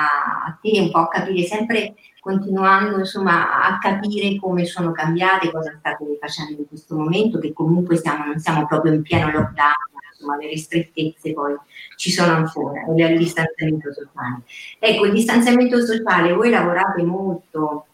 a 0.47 0.59
te, 0.63 0.81
un 0.81 0.91
po' 0.91 1.09
capire 1.09 1.47
sempre 1.47 1.95
continuando 2.21 3.01
insomma 3.01 3.65
a 3.65 3.79
capire 3.79 4.39
come 4.41 4.65
sono 4.65 4.93
cambiate, 4.93 5.51
cosa 5.51 5.77
state 5.79 6.17
facendo 6.19 6.63
in 6.63 6.69
questo 6.69 6.97
momento, 6.97 7.39
che 7.39 7.53
comunque 7.53 7.99
siamo, 7.99 8.25
non 8.25 8.39
siamo 8.39 8.67
proprio 8.67 8.95
in 8.95 9.03
pieno 9.03 9.27
lockdown, 9.27 9.75
insomma 10.11 10.37
le 10.39 10.49
ristrettezze 10.49 11.35
poi 11.35 11.55
ci 11.97 12.11
sono 12.11 12.33
ancora, 12.33 12.81
il 12.87 13.19
distanziamento 13.19 13.93
sociale. 13.93 14.41
Ecco, 14.79 15.05
il 15.05 15.13
distanziamento 15.13 15.85
sociale, 15.85 16.33
voi 16.33 16.49
lavorate 16.49 17.03
molto 17.03 17.87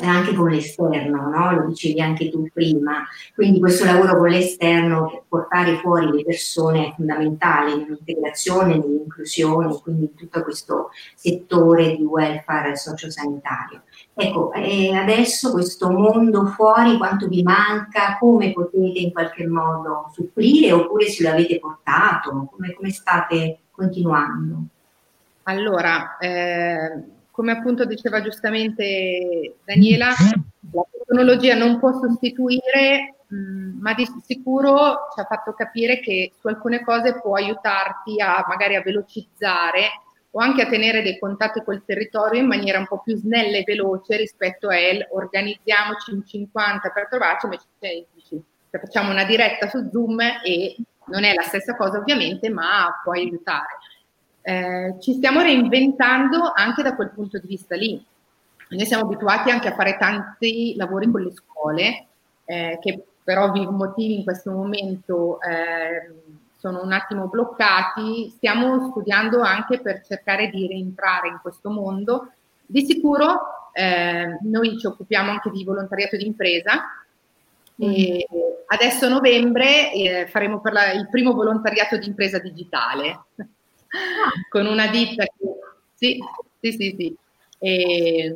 anche 0.00 0.34
con 0.34 0.50
l'esterno, 0.50 1.28
no? 1.28 1.52
lo 1.52 1.66
dicevi 1.66 2.00
anche 2.00 2.30
tu 2.30 2.48
prima, 2.52 3.06
quindi 3.34 3.60
questo 3.60 3.84
lavoro 3.84 4.16
con 4.16 4.28
l'esterno 4.28 5.08
per 5.08 5.22
portare 5.28 5.76
fuori 5.76 6.10
le 6.10 6.24
persone 6.24 6.88
è 6.88 6.94
fondamentale 6.94 7.76
nell'integrazione, 7.76 8.76
nell'inclusione, 8.76 9.80
quindi 9.82 10.02
in 10.04 10.14
tutto 10.14 10.42
questo 10.42 10.90
settore 11.14 11.96
di 11.96 12.02
welfare 12.02 12.76
sociosanitario. 12.76 13.82
Ecco, 14.14 14.50
adesso 14.50 15.52
questo 15.52 15.90
mondo 15.90 16.46
fuori 16.46 16.96
quanto 16.96 17.28
vi 17.28 17.42
manca, 17.42 18.16
come 18.18 18.52
potete 18.52 18.98
in 18.98 19.12
qualche 19.12 19.46
modo 19.46 20.10
supplire 20.12 20.72
oppure 20.72 21.06
se 21.06 21.22
lo 21.22 21.30
avete 21.30 21.58
portato, 21.58 22.48
come, 22.50 22.74
come 22.74 22.90
state 22.90 23.58
continuando? 23.70 24.62
Allora, 25.44 26.16
eh 26.18 27.12
come 27.34 27.50
appunto 27.50 27.84
diceva 27.84 28.22
giustamente 28.22 29.56
Daniela, 29.64 30.10
la 30.70 30.84
tecnologia 31.04 31.56
non 31.56 31.80
può 31.80 31.92
sostituire, 31.92 33.16
mh, 33.26 33.80
ma 33.80 33.92
di 33.92 34.06
sicuro 34.24 35.08
ci 35.12 35.18
ha 35.18 35.24
fatto 35.24 35.52
capire 35.52 35.98
che 35.98 36.30
su 36.38 36.46
alcune 36.46 36.84
cose 36.84 37.20
può 37.20 37.34
aiutarti 37.34 38.20
a 38.20 38.44
magari 38.46 38.76
a 38.76 38.82
velocizzare 38.82 39.90
o 40.30 40.38
anche 40.38 40.62
a 40.62 40.68
tenere 40.68 41.02
dei 41.02 41.18
contatti 41.18 41.60
col 41.64 41.82
territorio 41.84 42.40
in 42.40 42.46
maniera 42.46 42.78
un 42.78 42.86
po' 42.86 43.00
più 43.02 43.16
snella 43.16 43.56
e 43.56 43.64
veloce 43.66 44.16
rispetto 44.16 44.68
a 44.68 44.76
organizziamoci 45.10 46.12
in 46.12 46.24
50 46.24 46.90
per 46.90 47.08
trovarci, 47.08 47.46
invece 47.46 48.44
cioè 48.70 48.80
facciamo 48.80 49.10
una 49.10 49.24
diretta 49.24 49.68
su 49.68 49.88
Zoom 49.90 50.20
e 50.20 50.76
non 51.06 51.24
è 51.24 51.34
la 51.34 51.42
stessa 51.42 51.74
cosa 51.74 51.98
ovviamente, 51.98 52.48
ma 52.48 53.00
può 53.02 53.12
aiutare 53.12 53.78
eh, 54.46 54.96
ci 55.00 55.14
stiamo 55.14 55.40
reinventando 55.40 56.52
anche 56.54 56.82
da 56.82 56.94
quel 56.94 57.12
punto 57.12 57.38
di 57.38 57.46
vista 57.46 57.76
lì. 57.76 58.04
Noi 58.68 58.84
siamo 58.84 59.04
abituati 59.04 59.50
anche 59.50 59.68
a 59.68 59.74
fare 59.74 59.96
tanti 59.96 60.74
lavori 60.76 61.10
con 61.10 61.22
le 61.22 61.32
scuole, 61.32 62.06
eh, 62.44 62.78
che 62.80 63.04
per 63.24 63.38
ovvi 63.38 63.66
motivi 63.66 64.16
in 64.16 64.24
questo 64.24 64.50
momento 64.50 65.40
eh, 65.40 66.12
sono 66.58 66.82
un 66.82 66.92
attimo 66.92 67.28
bloccati. 67.28 68.32
Stiamo 68.36 68.90
studiando 68.90 69.40
anche 69.40 69.80
per 69.80 70.02
cercare 70.02 70.50
di 70.50 70.66
rientrare 70.66 71.28
in 71.28 71.38
questo 71.40 71.70
mondo. 71.70 72.32
Di 72.66 72.84
sicuro 72.84 73.70
eh, 73.72 74.38
noi 74.42 74.78
ci 74.78 74.86
occupiamo 74.86 75.30
anche 75.30 75.50
di 75.50 75.64
volontariato 75.64 76.16
di 76.16 76.26
impresa. 76.26 76.82
Mm. 77.82 78.20
adesso 78.66 79.06
a 79.06 79.08
novembre 79.08 79.92
eh, 79.92 80.26
faremo 80.28 80.60
la, 80.62 80.92
il 80.92 81.08
primo 81.10 81.32
volontariato 81.32 81.96
di 81.96 82.06
impresa 82.06 82.38
digitale 82.38 83.24
con 84.48 84.66
una 84.66 84.86
ditta 84.88 85.24
che, 85.24 85.32
sì, 85.94 86.18
sì, 86.60 86.72
sì, 86.72 86.94
sì. 86.98 87.16
E, 87.58 88.34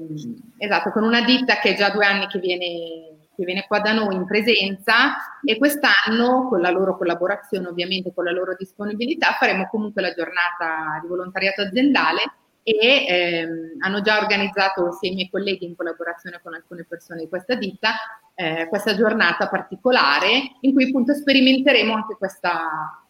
esatto, 0.59 0.90
con 0.90 1.03
una 1.03 1.23
ditta 1.23 1.59
che 1.59 1.71
è 1.71 1.77
già 1.77 1.90
due 1.90 2.07
anni 2.07 2.27
che 2.29 2.38
viene, 2.38 3.27
che 3.37 3.44
viene 3.44 3.66
qua 3.66 3.81
da 3.81 3.92
noi 3.92 4.14
in 4.14 4.25
presenza 4.25 5.16
e 5.44 5.59
quest'anno 5.59 6.49
con 6.49 6.61
la 6.61 6.71
loro 6.71 6.97
collaborazione, 6.97 7.68
ovviamente 7.68 8.12
con 8.14 8.25
la 8.25 8.33
loro 8.33 8.55
disponibilità, 8.57 9.37
faremo 9.38 9.68
comunque 9.68 10.03
la 10.03 10.14
giornata 10.14 10.99
di 11.03 11.09
volontariato 11.09 11.62
aziendale 11.62 12.23
e 12.62 13.07
ehm, 13.09 13.77
hanno 13.79 14.03
già 14.03 14.18
organizzato 14.18 14.92
sia 14.92 15.11
i 15.11 15.14
miei 15.14 15.31
colleghi 15.31 15.64
in 15.64 15.75
collaborazione 15.75 16.40
con 16.42 16.55
alcune 16.55 16.85
persone 16.85 17.21
di 17.21 17.29
questa 17.29 17.55
ditta 17.55 17.94
eh, 18.35 18.66
questa 18.68 18.94
giornata 18.94 19.49
particolare 19.49 20.57
in 20.61 20.73
cui 20.75 20.85
appunto 20.85 21.14
sperimenteremo 21.14 21.94
anche 21.94 22.16
questa, 22.16 23.08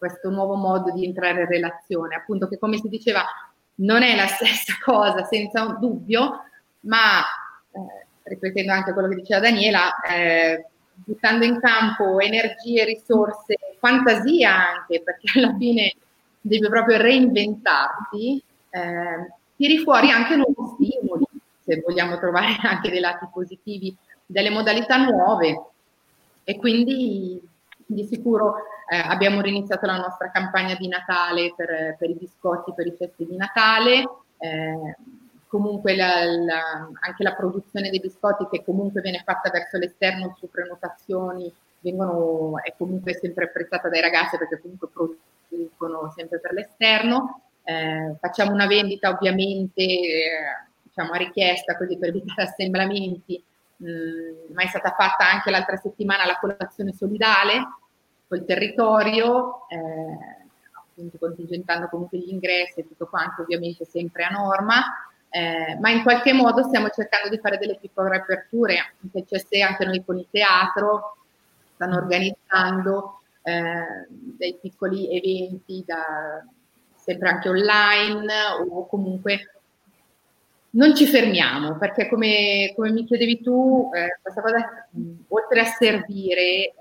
questo 0.00 0.30
nuovo 0.30 0.54
modo 0.54 0.90
di 0.92 1.04
entrare 1.04 1.42
in 1.42 1.46
relazione, 1.46 2.14
appunto 2.14 2.48
che 2.48 2.58
come 2.58 2.78
si 2.78 2.88
diceva 2.88 3.22
non 3.76 4.02
è 4.02 4.16
la 4.16 4.26
stessa 4.26 4.72
cosa 4.82 5.24
senza 5.24 5.62
un 5.62 5.78
dubbio, 5.78 6.44
ma 6.80 7.20
eh, 7.70 8.06
ripetendo 8.22 8.72
anche 8.72 8.94
quello 8.94 9.08
che 9.08 9.16
diceva 9.16 9.40
Daniela, 9.40 10.00
eh, 10.00 10.64
buttando 10.94 11.44
in 11.44 11.60
campo 11.60 12.18
energie, 12.18 12.84
risorse, 12.84 13.56
fantasia 13.78 14.70
anche, 14.76 15.02
perché 15.02 15.38
alla 15.38 15.54
fine 15.58 15.94
devi 16.40 16.66
proprio 16.66 16.96
reinventarti, 16.96 18.42
eh, 18.70 19.32
tiri 19.54 19.78
fuori 19.80 20.10
anche 20.10 20.36
nuovi 20.36 20.54
stimoli, 20.74 21.26
se 21.60 21.82
vogliamo 21.84 22.18
trovare 22.18 22.56
anche 22.64 22.88
dei 22.88 23.00
lati 23.00 23.28
positivi, 23.30 23.94
delle 24.24 24.48
modalità 24.48 24.96
nuove. 24.96 25.64
E 26.44 26.56
quindi 26.56 27.40
di 27.86 28.04
sicuro 28.04 28.54
eh, 28.92 28.96
abbiamo 28.96 29.40
riniziato 29.40 29.86
la 29.86 29.98
nostra 29.98 30.32
campagna 30.32 30.74
di 30.74 30.88
Natale 30.88 31.54
per, 31.56 31.94
per 31.96 32.10
i 32.10 32.16
biscotti, 32.16 32.72
per 32.74 32.88
i 32.88 32.94
festi 32.98 33.24
di 33.24 33.36
Natale. 33.36 34.02
Eh, 34.36 34.96
comunque 35.46 35.94
la, 35.94 36.24
la, 36.24 36.88
anche 37.00 37.22
la 37.22 37.34
produzione 37.34 37.90
dei 37.90 38.00
biscotti 38.00 38.48
che 38.50 38.64
comunque 38.64 39.00
viene 39.00 39.22
fatta 39.24 39.48
verso 39.50 39.78
l'esterno 39.78 40.34
su 40.36 40.50
prenotazioni 40.50 41.52
vengono, 41.78 42.60
è 42.60 42.74
comunque 42.76 43.14
sempre 43.14 43.44
apprezzata 43.44 43.88
dai 43.88 44.00
ragazzi 44.00 44.36
perché 44.36 44.60
comunque 44.60 44.88
producono 44.88 46.12
sempre 46.16 46.40
per 46.40 46.52
l'esterno. 46.52 47.42
Eh, 47.62 48.16
facciamo 48.18 48.52
una 48.52 48.66
vendita 48.66 49.10
ovviamente 49.10 49.82
eh, 49.82 50.66
diciamo 50.82 51.12
a 51.12 51.16
richiesta 51.16 51.76
così 51.76 51.96
per 51.96 52.08
evitare 52.08 52.42
assemblamenti 52.42 53.40
mh, 53.76 53.86
ma 54.52 54.62
è 54.62 54.66
stata 54.66 54.96
fatta 54.98 55.30
anche 55.30 55.50
l'altra 55.50 55.76
settimana 55.76 56.24
la 56.24 56.38
colazione 56.40 56.92
solidale 56.92 57.78
col 58.30 58.44
territorio, 58.44 59.66
eh, 59.68 60.46
appunto 60.72 61.18
contingentando 61.18 61.88
comunque 61.88 62.18
gli 62.18 62.30
ingressi 62.30 62.78
e 62.78 62.86
tutto 62.86 63.08
quanto, 63.08 63.42
ovviamente 63.42 63.84
sempre 63.84 64.22
a 64.22 64.30
norma. 64.30 64.84
Eh, 65.28 65.76
ma 65.80 65.90
in 65.90 66.02
qualche 66.02 66.32
modo 66.32 66.62
stiamo 66.62 66.88
cercando 66.90 67.28
di 67.28 67.38
fare 67.38 67.58
delle 67.58 67.76
piccole 67.76 68.16
aperture, 68.16 68.94
anche 69.02 69.24
CSE, 69.24 69.62
anche 69.62 69.84
noi 69.84 70.04
con 70.04 70.16
il 70.16 70.28
teatro, 70.30 71.16
stanno 71.74 71.96
organizzando 71.96 73.20
eh, 73.42 74.06
dei 74.08 74.58
piccoli 74.60 75.08
eventi 75.16 75.82
da, 75.84 76.44
sempre 76.94 77.30
anche 77.30 77.48
online 77.48 78.32
o 78.68 78.86
comunque 78.86 79.54
non 80.72 80.94
ci 80.94 81.06
fermiamo 81.06 81.78
perché 81.78 82.08
come, 82.08 82.72
come 82.76 82.90
mi 82.90 83.04
chiedevi 83.04 83.40
tu, 83.40 83.90
eh, 83.92 84.18
questa 84.22 84.40
cosa 84.40 84.88
oltre 85.28 85.60
a 85.60 85.64
servire, 85.64 86.42
eh, 86.42 86.72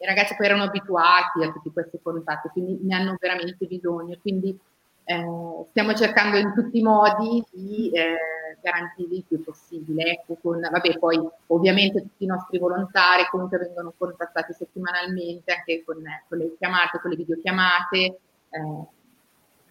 i 0.00 0.06
ragazzi 0.06 0.34
poi 0.34 0.46
erano 0.46 0.62
abituati 0.64 1.42
a 1.42 1.52
tutti 1.52 1.70
questi 1.70 2.00
contatti, 2.02 2.48
quindi 2.48 2.78
ne 2.82 2.94
hanno 2.94 3.16
veramente 3.20 3.66
bisogno. 3.66 4.16
Quindi 4.20 4.58
eh, 5.04 5.64
stiamo 5.68 5.92
cercando 5.92 6.38
in 6.38 6.54
tutti 6.54 6.78
i 6.78 6.82
modi 6.82 7.44
di 7.50 7.90
eh, 7.90 8.16
garantire 8.62 9.16
il 9.16 9.24
più 9.28 9.44
possibile. 9.44 10.12
Ecco, 10.12 10.38
con, 10.40 10.58
vabbè, 10.58 10.98
poi 10.98 11.20
ovviamente 11.48 12.00
tutti 12.00 12.24
i 12.24 12.28
nostri 12.28 12.58
volontari 12.58 13.26
comunque 13.30 13.58
vengono 13.58 13.92
contattati 13.96 14.54
settimanalmente 14.54 15.52
anche 15.52 15.84
con, 15.84 15.96
con 16.28 16.38
le 16.38 16.56
chiamate, 16.56 16.98
con 16.98 17.10
le 17.10 17.16
videochiamate, 17.16 17.98
eh, 17.98 18.84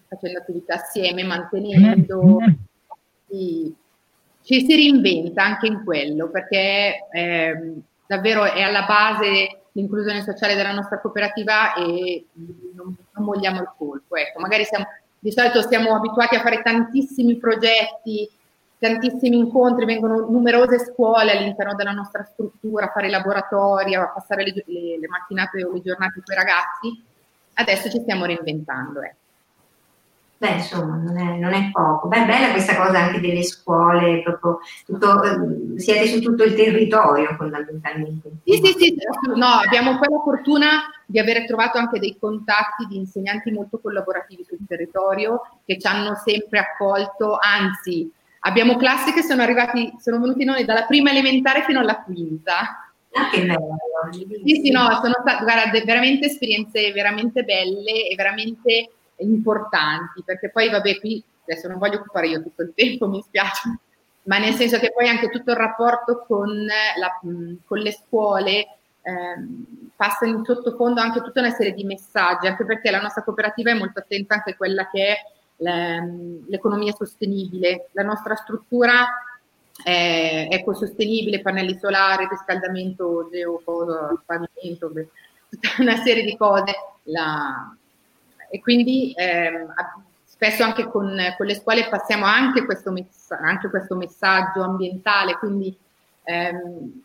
facendo 0.08 0.38
attività 0.38 0.76
assieme, 0.76 1.24
mantenendo. 1.24 2.38
Ci, 3.28 3.76
ci 4.44 4.66
si 4.66 4.76
reinventa 4.76 5.44
anche 5.44 5.66
in 5.66 5.84
quello 5.84 6.30
perché 6.30 7.08
ehm, 7.12 7.82
davvero 8.06 8.44
è 8.44 8.62
alla 8.62 8.86
base 8.86 9.59
l'inclusione 9.74 10.24
sociale 10.24 10.56
della 10.56 10.72
nostra 10.72 11.00
cooperativa 11.00 11.74
e 11.76 12.26
non, 12.76 12.96
non 13.12 13.26
vogliamo 13.26 13.62
il 13.62 13.72
colpo. 13.78 14.16
Ecco, 14.16 14.40
magari 14.40 14.66
siamo, 14.66 14.86
di 15.20 15.32
solito 15.32 15.62
siamo 15.62 15.96
abituati 15.96 16.36
a 16.36 16.42
fare 16.42 16.62
tantissimi 16.62 17.38
progetti, 17.38 18.30
tantissimi 18.78 19.38
incontri, 19.38 19.86
vengono 19.86 20.30
numerose 20.30 20.80
scuole 20.80 21.32
all'interno 21.32 21.76
della 21.76 21.92
nostra 21.92 22.24
struttura 22.24 22.86
a 22.86 22.92
fare 22.92 23.10
laboratori, 23.10 23.96
a 23.96 24.08
passare 24.08 24.44
le, 24.44 24.64
le, 24.66 25.00
le 25.00 25.08
mattinate 25.08 25.64
o 25.64 25.74
le 25.74 25.82
giornate 25.82 26.22
con 26.24 26.34
i 26.34 26.38
ragazzi. 26.38 27.04
Adesso 27.54 27.90
ci 27.90 28.00
stiamo 28.00 28.26
reinventando. 28.26 29.02
Ecco. 29.02 29.18
Beh, 30.40 30.52
insomma, 30.52 30.96
non 30.96 31.18
è, 31.18 31.38
non 31.38 31.52
è, 31.52 31.70
poco. 31.70 32.08
Beh, 32.08 32.24
bella 32.24 32.52
questa 32.52 32.74
cosa 32.78 32.98
anche 32.98 33.20
delle 33.20 33.44
scuole, 33.44 34.22
proprio 34.22 34.60
tutto, 34.86 35.22
eh, 35.22 35.78
siete 35.78 36.08
su 36.08 36.22
tutto 36.22 36.46
il 36.46 36.56
territorio 36.56 37.36
fondamentalmente. 37.36 38.32
Sì, 38.46 38.62
sì, 38.64 38.74
sì, 38.78 38.98
no, 39.36 39.46
abbiamo 39.46 40.00
poi 40.00 40.08
la 40.10 40.22
fortuna 40.24 40.70
di 41.06 41.20
aver 41.20 41.46
trovato 41.46 41.78
anche 41.78 42.00
dei 42.00 42.16
contatti 42.18 42.86
di 42.88 42.96
insegnanti 42.96 43.52
molto 43.52 43.80
collaborativi 43.80 44.46
sul 44.46 44.60
territorio 44.66 45.42
che 45.66 45.78
ci 45.78 45.88
hanno 45.88 46.16
sempre 46.16 46.60
accolto, 46.60 47.38
anzi, 47.38 48.10
abbiamo 48.40 48.78
classi 48.78 49.12
che 49.12 49.24
sono 49.24 49.42
arrivati, 49.42 49.94
sono 50.00 50.22
venuti 50.22 50.46
noi 50.46 50.64
dalla 50.64 50.86
prima 50.86 51.10
elementare 51.10 51.64
fino 51.64 51.82
alla 51.82 52.02
quinta. 52.02 52.90
Ah, 53.12 53.30
che 53.30 53.46
bello. 53.46 53.76
Sì, 54.46 54.62
sì, 54.64 54.72
no, 54.72 54.88
sono 55.02 55.16
state, 55.20 55.84
veramente 55.84 56.28
esperienze 56.28 56.94
veramente 56.94 57.44
belle 57.44 58.08
e 58.08 58.16
veramente 58.16 58.92
importanti, 59.20 60.24
perché 60.24 60.50
poi 60.50 60.70
vabbè 60.70 61.00
qui 61.00 61.24
adesso 61.44 61.68
non 61.68 61.80
voglio 61.80 61.98
occupare 61.98 62.28
io 62.28 62.44
tutto 62.44 62.62
il 62.62 62.74
tempo, 62.76 63.08
mi 63.08 63.22
spiace, 63.22 63.80
ma 64.24 64.38
nel 64.38 64.54
senso 64.54 64.78
che 64.78 64.92
poi 64.92 65.08
anche 65.08 65.30
tutto 65.30 65.52
il 65.52 65.58
rapporto 65.58 66.24
con, 66.28 66.50
la, 66.66 67.20
con 67.66 67.78
le 67.78 67.92
scuole 67.92 68.68
eh, 69.02 69.36
passa 69.96 70.26
in 70.26 70.44
sottofondo 70.44 71.02
anche 71.02 71.22
tutta 71.22 71.40
una 71.40 71.52
serie 71.52 71.74
di 71.74 71.84
messaggi, 71.84 72.48
anche 72.48 72.66
perché 72.66 72.92
la 72.92 73.02
nostra 73.02 73.24
cooperativa 73.24 73.72
è 73.72 73.78
molto 73.78 74.00
attenta 74.00 74.36
anche 74.36 74.52
a 74.52 74.56
quella 74.56 74.88
che 74.90 75.08
è 75.08 75.18
l'economia 76.48 76.94
sostenibile. 76.94 77.90
La 77.92 78.04
nostra 78.04 78.36
struttura 78.36 79.08
è 79.84 80.48
ecosostenibile, 80.50 81.42
pannelli 81.42 81.78
solari, 81.78 82.28
riscaldamento 82.30 83.28
geopavimento, 83.32 84.92
tutta 85.50 85.70
una 85.80 85.98
serie 85.98 86.24
di 86.24 86.38
cose. 86.38 86.74
La, 87.04 87.76
e 88.50 88.60
quindi 88.60 89.14
ehm, 89.16 89.74
spesso 90.24 90.64
anche 90.64 90.86
con, 90.88 91.18
con, 91.38 91.46
le 91.46 91.56
scuole 91.56 91.88
passiamo 91.90 92.26
anche 92.26 92.66
questo, 92.66 92.92
mess- 92.92 93.32
anche 93.32 93.70
questo 93.70 93.96
messaggio 93.96 94.62
ambientale, 94.64 95.38
quindi 95.38 95.76
ehm, 96.24 97.02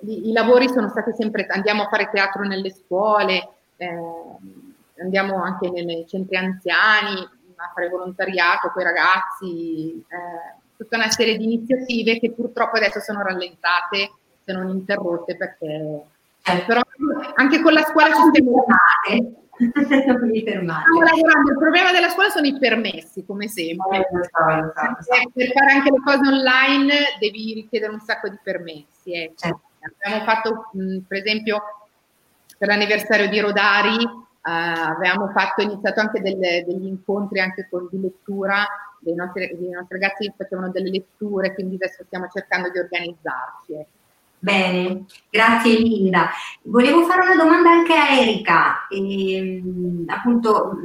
i, 0.00 0.28
i, 0.28 0.32
lavori 0.32 0.68
sono 0.68 0.88
stati 0.88 1.12
sempre, 1.12 1.46
andiamo 1.46 1.82
a 1.84 1.88
fare 1.88 2.10
teatro 2.10 2.44
nelle 2.44 2.70
scuole, 2.70 3.48
ehm, 3.76 4.74
andiamo 5.00 5.42
anche 5.42 5.70
nei 5.70 6.06
centri 6.08 6.36
anziani 6.36 7.36
a 7.60 7.70
fare 7.74 7.88
volontariato 7.88 8.70
con 8.70 8.82
i 8.82 8.84
ragazzi, 8.84 10.04
eh, 10.08 10.56
tutta 10.76 10.96
una 10.96 11.10
serie 11.10 11.36
di 11.36 11.44
iniziative 11.44 12.20
che 12.20 12.30
purtroppo 12.30 12.76
adesso 12.76 13.00
sono 13.00 13.22
rallentate, 13.22 14.12
se 14.44 14.52
non 14.52 14.68
interrotte, 14.68 15.36
perché 15.36 16.04
eh, 16.44 16.64
però 16.66 16.80
anche 17.34 17.60
con 17.60 17.72
la 17.72 17.82
scuola 17.82 18.14
ci 18.14 18.22
stiamo 18.30 18.64
non 19.58 20.28
mi 20.28 20.42
fermate. 20.42 20.82
Stiamo 20.82 21.02
lavorando, 21.02 21.50
il 21.50 21.58
problema 21.58 21.92
della 21.92 22.08
scuola 22.08 22.28
sono 22.30 22.46
i 22.46 22.58
permessi, 22.58 23.24
come 23.24 23.48
sempre. 23.48 23.98
Eh, 23.98 24.04
so. 24.04 25.30
Per 25.32 25.52
fare 25.52 25.72
anche 25.72 25.90
le 25.90 26.00
cose 26.04 26.28
online 26.28 26.94
devi 27.18 27.54
richiedere 27.54 27.92
un 27.92 28.00
sacco 28.00 28.28
di 28.28 28.38
permessi. 28.42 29.12
Eh. 29.12 29.32
Certo. 29.34 29.60
Abbiamo 30.02 30.24
fatto, 30.24 30.70
mh, 30.72 30.98
per 31.06 31.18
esempio, 31.18 31.62
per 32.56 32.68
l'anniversario 32.68 33.28
di 33.28 33.40
Rodari, 33.40 34.02
uh, 34.02 34.20
avevamo 34.42 35.28
fatto, 35.28 35.62
iniziato 35.62 36.00
anche 36.00 36.20
delle, 36.20 36.64
degli 36.66 36.86
incontri 36.86 37.40
anche 37.40 37.68
con, 37.70 37.88
di 37.90 38.00
lettura, 38.00 38.66
dei 39.00 39.14
nostri, 39.14 39.56
dei 39.58 39.70
nostri 39.70 39.98
ragazzi 39.98 40.32
facevano 40.36 40.70
delle 40.70 40.90
letture, 40.90 41.54
quindi 41.54 41.76
adesso 41.76 42.04
stiamo 42.04 42.28
cercando 42.28 42.70
di 42.70 42.78
organizzarci. 42.78 43.86
Bene, 44.40 45.04
grazie 45.30 45.78
Linda. 45.78 46.30
Volevo 46.62 47.04
fare 47.04 47.22
una 47.22 47.42
domanda 47.42 47.70
anche 47.70 47.94
a 47.94 48.10
Erika. 48.20 48.86
E, 48.88 49.34
ehm, 49.36 50.04
appunto, 50.06 50.76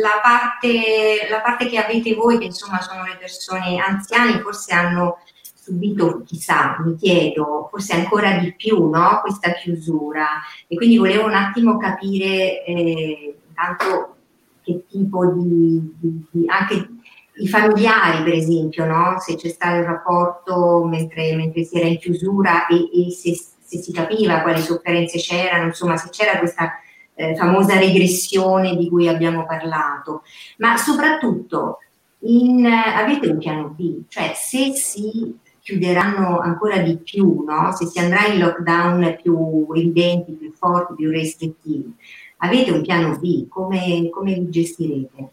la 0.00 0.20
parte, 0.22 1.26
la 1.28 1.40
parte 1.40 1.66
che 1.66 1.78
avete 1.78 2.14
voi, 2.14 2.38
che 2.38 2.46
insomma 2.46 2.80
sono 2.80 3.04
le 3.04 3.16
persone 3.18 3.78
anziane, 3.78 4.40
forse 4.40 4.72
hanno 4.72 5.18
subito, 5.54 6.22
chissà, 6.24 6.76
mi 6.80 6.96
chiedo, 6.96 7.68
forse 7.70 7.94
ancora 7.94 8.38
di 8.38 8.54
più, 8.54 8.88
no? 8.88 9.20
Questa 9.22 9.52
chiusura. 9.52 10.26
E 10.66 10.74
quindi 10.76 10.96
volevo 10.96 11.26
un 11.26 11.34
attimo 11.34 11.76
capire 11.76 12.64
eh, 12.64 13.36
intanto 13.48 14.16
che 14.62 14.84
tipo 14.88 15.26
di, 15.26 15.94
di, 16.00 16.26
di 16.30 16.48
anche 16.48 16.88
i 17.36 17.48
familiari, 17.48 18.22
per 18.22 18.34
esempio, 18.34 18.86
no? 18.86 19.18
se 19.18 19.34
c'è 19.36 19.48
stato 19.48 19.78
il 19.78 19.84
rapporto 19.84 20.84
mentre, 20.84 21.34
mentre 21.34 21.64
si 21.64 21.78
era 21.78 21.88
in 21.88 21.98
chiusura 21.98 22.66
e, 22.66 22.76
e 22.76 23.10
se, 23.10 23.34
se, 23.34 23.78
si 23.78 23.92
capiva 23.92 24.40
quali 24.40 24.60
sofferenze 24.60 25.18
c'erano, 25.18 25.66
insomma, 25.66 25.96
se 25.96 26.10
c'era 26.10 26.38
questa 26.38 26.78
eh, 27.14 27.34
famosa 27.34 27.78
regressione 27.78 28.76
di 28.76 28.88
cui 28.88 29.08
abbiamo 29.08 29.44
parlato. 29.46 30.22
Ma 30.58 30.76
soprattutto, 30.76 31.78
in, 32.20 32.66
avete 32.66 33.28
un 33.28 33.38
piano 33.38 33.68
B? 33.68 34.02
Cioè, 34.08 34.32
se 34.34 34.72
si 34.74 35.36
chiuderanno 35.60 36.38
ancora 36.38 36.78
di 36.78 36.98
più, 36.98 37.42
no? 37.44 37.72
se 37.72 37.86
si 37.86 37.98
andrà 37.98 38.26
in 38.26 38.38
lockdown 38.38 39.18
più 39.20 39.66
evidenti, 39.74 40.32
più 40.32 40.52
forti, 40.52 40.94
più 40.94 41.10
restrittivi, 41.10 41.92
avete 42.38 42.70
un 42.70 42.82
piano 42.82 43.18
B? 43.18 43.48
Come, 43.48 44.08
come 44.10 44.34
vi 44.34 44.50
gestirete? 44.50 45.30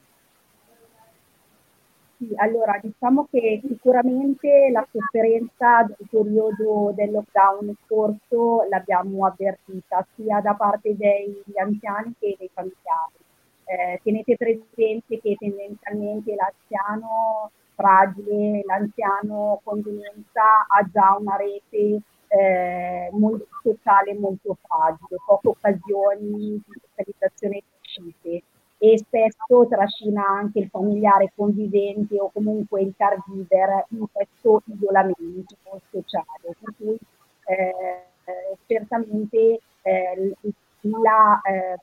Sì, 2.21 2.31
allora 2.35 2.79
diciamo 2.79 3.27
che 3.31 3.59
sicuramente 3.67 4.69
la 4.71 4.87
sofferenza 4.91 5.81
del 5.87 6.07
periodo 6.07 6.91
del 6.93 7.09
lockdown 7.09 7.75
scorso 7.83 8.61
l'abbiamo 8.69 9.25
avvertita 9.25 10.05
sia 10.13 10.39
da 10.39 10.53
parte 10.53 10.95
degli 10.95 11.57
anziani 11.59 12.13
che 12.19 12.35
dei 12.37 12.49
familiari. 12.53 13.17
Eh, 13.63 13.99
tenete 14.03 14.35
presente 14.37 15.19
che 15.19 15.35
tendenzialmente 15.35 16.35
l'anziano 16.35 17.49
fragile, 17.73 18.61
l'anziano 18.67 19.59
con 19.63 19.81
demenza 19.81 20.67
ha 20.67 20.87
già 20.93 21.17
una 21.19 21.37
rete 21.37 22.01
eh, 22.27 23.09
molto 23.13 23.47
sociale 23.63 24.13
molto 24.13 24.55
fragile, 24.61 25.17
poche 25.25 25.47
occasioni 25.47 26.61
di 26.63 26.81
socializzazione 26.83 27.63
uscite 27.81 28.43
e 28.83 28.97
spesso 28.97 29.67
trascina 29.69 30.25
anche 30.25 30.57
il 30.57 30.67
familiare 30.67 31.31
convivente 31.35 32.19
o 32.19 32.31
comunque 32.33 32.81
il 32.81 32.95
caregiver 32.97 33.85
in 33.89 34.05
questo 34.11 34.63
isolamento 34.65 35.55
sociale. 35.91 36.39
Per 36.41 36.73
cui 36.75 36.97
eh, 37.45 38.55
certamente 38.65 39.59
eh, 39.83 40.35
la, 40.81 41.39
eh, 41.43 41.77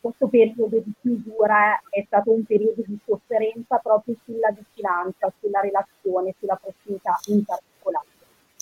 questo 0.00 0.26
periodo 0.26 0.76
di 0.78 0.92
chiusura 1.00 1.80
è 1.88 2.02
stato 2.04 2.32
un 2.32 2.42
periodo 2.42 2.82
di 2.84 2.98
sofferenza 3.04 3.76
proprio 3.76 4.16
sulla 4.24 4.50
vicinanza, 4.50 5.32
sulla 5.38 5.60
relazione, 5.60 6.34
sulla 6.36 6.58
prossimità 6.60 7.16
in 7.26 7.44
particolare. 7.44 8.06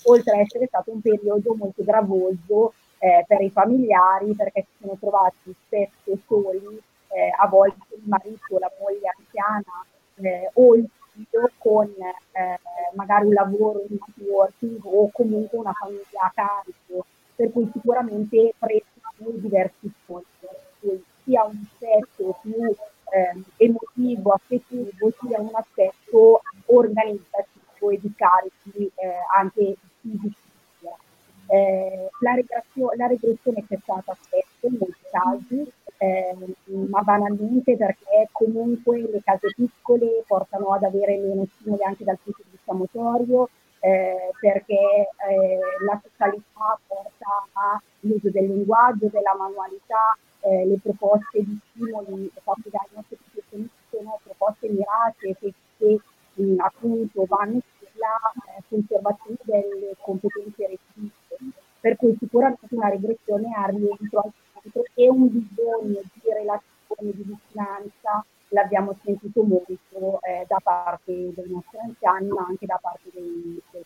oltre 0.05 0.35
ad 0.35 0.41
essere 0.41 0.67
stato 0.67 0.91
un 0.91 1.01
periodo 1.01 1.55
molto 1.55 1.83
gravoso 1.83 2.75
eh, 2.99 3.25
per 3.27 3.41
i 3.41 3.51
familiari 3.51 4.35
perché 4.35 4.67
si 4.69 4.83
sono 4.83 4.97
trovati 5.01 5.55
spesso 5.65 6.19
soli, 6.27 6.83
eh, 7.09 7.33
a 7.37 7.47
volte 7.47 7.95
il 7.95 8.03
marito, 8.05 8.59
la 8.59 8.71
moglie 8.79 9.13
anziana 9.17 9.85
eh, 10.17 10.51
o 10.55 10.75
il 10.75 10.89
figlio 11.13 11.51
con 11.59 11.87
eh, 11.87 12.59
magari 12.95 13.27
un 13.27 13.35
lavoro 13.35 13.85
in 13.89 13.99
networking 13.99 14.81
o 14.85 15.11
comunque 15.13 15.59
una 15.59 15.73
famiglia 15.73 16.21
a 16.21 16.33
carico, 16.35 17.07
per 17.35 17.51
cui 17.53 17.69
sicuramente 17.73 18.55
prestano 18.59 19.31
diversi 19.35 19.91
fondi, 20.05 20.27
sia 21.25 21.45
un 21.45 21.59
aspetto 21.65 22.39
più 22.43 22.75
eh, 23.11 23.43
emotivo, 23.57 24.33
affettivo, 24.33 25.13
sia 25.21 25.41
un 25.41 25.51
aspetto 25.53 26.43
organizzativo 26.67 27.91
e 27.91 27.99
di 28.01 28.13
carichi 28.15 28.91
eh, 28.95 29.13
anche 29.37 29.77
fisici. 30.01 30.47
Eh, 31.51 32.11
la, 32.21 32.35
regression- 32.35 32.95
la, 32.97 33.07
regressione 33.07 33.65
c'è 33.67 33.79
stata 33.81 34.15
spesso 34.21 34.67
in 34.67 34.77
molti 34.79 35.01
casi, 35.11 35.73
eh, 35.99 36.37
ma 36.89 37.03
banalmente 37.03 37.77
perché 37.77 38.29
comunque 38.33 39.01
le 39.01 39.21
case 39.23 39.53
piccole 39.55 40.23
portano 40.27 40.73
ad 40.73 40.85
avere 40.85 41.19
meno 41.19 41.47
stimoli 41.57 41.83
anche 41.83 42.05
dal 42.05 42.19
punto 42.23 42.43
di 42.45 42.51
vista 42.53 42.73
motorio, 42.73 43.49
eh, 43.81 44.31
perché 44.41 44.75
eh, 44.75 45.59
la 45.85 46.01
socialità 46.03 46.79
porta 46.87 47.81
all'uso 48.01 48.31
del 48.31 48.47
linguaggio, 48.47 49.09
della 49.11 49.35
manualità, 49.37 50.17
eh, 50.41 50.67
le 50.67 50.79
proposte 50.81 51.43
di 51.43 51.59
stimoli 51.71 52.31
fatte 52.43 52.71
dai 52.71 52.87
nostri 52.95 53.17
professionisti 53.17 53.77
sono 53.91 54.21
proposte 54.23 54.69
mirate 54.69 55.37
che, 55.39 55.53
che 55.79 56.01
mh, 56.35 56.55
appunto 56.59 57.25
vanno 57.27 57.61
sulla 57.79 58.17
eh, 58.57 58.63
conservazione 58.69 59.39
delle 59.43 59.97
competenze 60.01 60.69
requisite, 60.69 61.37
per 61.81 61.97
cui 61.97 62.17
sicuramente 62.19 62.75
una 62.75 62.89
regressione 62.89 63.53
ha 63.55 63.67
rientro 63.67 64.21
al 64.21 64.33
e 64.95 65.09
un 65.09 65.29
bisogno 65.29 66.01
di 66.13 66.21
relazione, 66.33 67.13
di 67.13 67.23
vicinanza 67.23 68.25
l'abbiamo 68.49 68.97
sentito 69.05 69.43
molto 69.43 70.21
eh, 70.23 70.45
da 70.47 70.59
parte 70.63 71.13
dei 71.35 71.51
nostri 71.51 71.79
anziani 71.79 72.29
ma 72.29 72.47
anche 72.49 72.65
da 72.65 72.79
parte 72.81 73.11
dei, 73.13 73.61
dei 73.71 73.85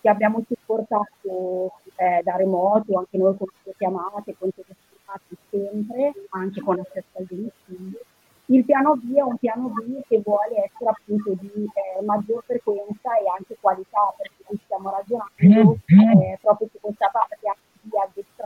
che 0.00 0.08
abbiamo 0.08 0.42
supportato 0.46 1.72
eh, 1.96 2.20
da 2.22 2.36
remoto, 2.36 2.98
anche 2.98 3.18
noi 3.18 3.36
con 3.36 3.46
le 3.62 3.74
chiamate, 3.76 4.34
con 4.38 4.50
telefonate 4.50 5.36
sempre, 5.50 6.12
anche 6.30 6.60
con 6.60 6.78
accesso 6.78 7.18
al 7.18 7.24
domicilio. 7.24 8.00
Il 8.48 8.64
piano 8.64 8.94
B 8.94 9.12
è 9.14 9.22
un 9.22 9.36
piano 9.38 9.68
B 9.68 10.00
che 10.06 10.22
vuole 10.24 10.62
essere 10.64 10.90
appunto 10.90 11.34
di 11.40 11.66
eh, 11.66 12.04
maggior 12.04 12.44
frequenza 12.44 13.18
e 13.18 13.26
anche 13.36 13.56
qualità, 13.60 14.14
perché 14.16 14.62
stiamo 14.64 14.90
ragionando 14.90 15.78
eh, 15.86 16.38
proprio 16.40 16.68
su 16.70 16.78
questa 16.80 17.08
parte 17.10 17.25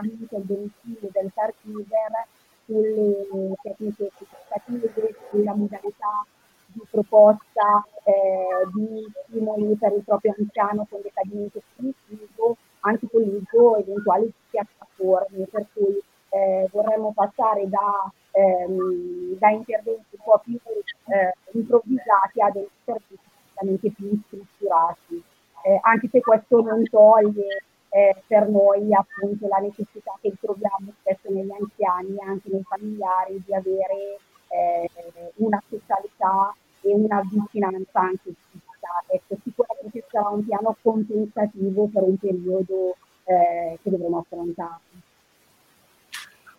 addestramento 0.00 0.36
al 0.36 0.42
domicilio 0.44 1.08
del 1.12 1.30
caregiver 1.34 2.26
sulle 2.64 3.54
tecniche 3.62 4.10
comunicative, 4.16 5.16
sulla 5.30 5.54
modalità 5.54 6.26
di 6.66 6.82
proposta 6.90 7.84
eh, 8.04 8.66
di 8.74 9.04
stimoli 9.26 9.74
per 9.76 9.92
il 9.92 10.02
proprio 10.04 10.34
anziano 10.38 10.86
con 10.88 11.00
decadimento 11.02 11.60
cognitivo, 11.76 12.56
l'uso 12.80 13.76
eventuali 13.76 14.32
piattaforme, 14.50 15.46
per 15.50 15.66
cui 15.72 16.00
eh, 16.30 16.68
vorremmo 16.70 17.12
passare 17.12 17.68
da, 17.68 18.10
ehm, 18.30 19.36
da, 19.36 19.50
interventi 19.50 20.16
un 20.16 20.22
po' 20.22 20.40
più 20.44 20.58
eh, 20.64 21.34
improvvisati 21.52 22.40
a 22.40 22.52
servizi 22.84 23.18
assolutamente 23.60 23.90
più 23.90 24.20
strutturati, 24.26 25.22
eh, 25.64 25.78
anche 25.82 26.08
se 26.08 26.20
questo 26.20 26.62
non 26.62 26.84
toglie 26.84 27.64
eh, 27.90 28.16
per 28.26 28.48
noi 28.48 28.94
appunto 28.94 29.46
la 29.48 29.58
necessità 29.58 30.16
che 30.20 30.32
troviamo 30.40 30.92
spesso 31.00 31.28
negli 31.30 31.50
anziani 31.50 32.16
e 32.16 32.24
anche 32.24 32.48
nei 32.50 32.62
familiari 32.62 33.42
di 33.44 33.54
avere 33.54 34.18
eh, 34.48 34.90
una 35.36 35.62
socialità 35.68 36.54
e 36.82 36.94
una 36.94 37.20
vicinanza 37.28 38.00
anche 38.00 38.32
fissa. 38.50 38.68
Ecco, 39.06 39.36
sicuramente 39.42 40.04
sarà 40.10 40.28
un 40.28 40.44
piano 40.44 40.76
compensativo 40.82 41.88
per 41.92 42.02
un 42.02 42.16
periodo 42.16 42.96
eh, 43.24 43.78
che 43.82 43.90
dovremo 43.90 44.18
affrontare. 44.18 44.80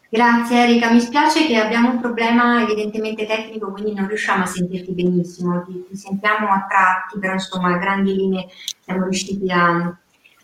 Grazie 0.10 0.64
Erika, 0.64 0.92
mi 0.92 1.00
spiace 1.00 1.46
che 1.46 1.58
abbiamo 1.58 1.92
un 1.92 2.02
problema 2.02 2.62
evidentemente 2.62 3.26
tecnico, 3.26 3.72
quindi 3.72 3.94
non 3.94 4.08
riusciamo 4.08 4.44
a 4.44 4.46
sentirti 4.46 4.92
benissimo, 4.92 5.64
ti, 5.64 5.86
ti 5.88 5.96
sentiamo 5.96 6.50
a 6.50 6.66
tratti, 6.68 7.18
però 7.18 7.34
insomma 7.34 7.74
a 7.74 7.78
grandi 7.78 8.14
linee 8.14 8.48
siamo 8.82 9.04
riusciti 9.04 9.50
a, 9.50 9.98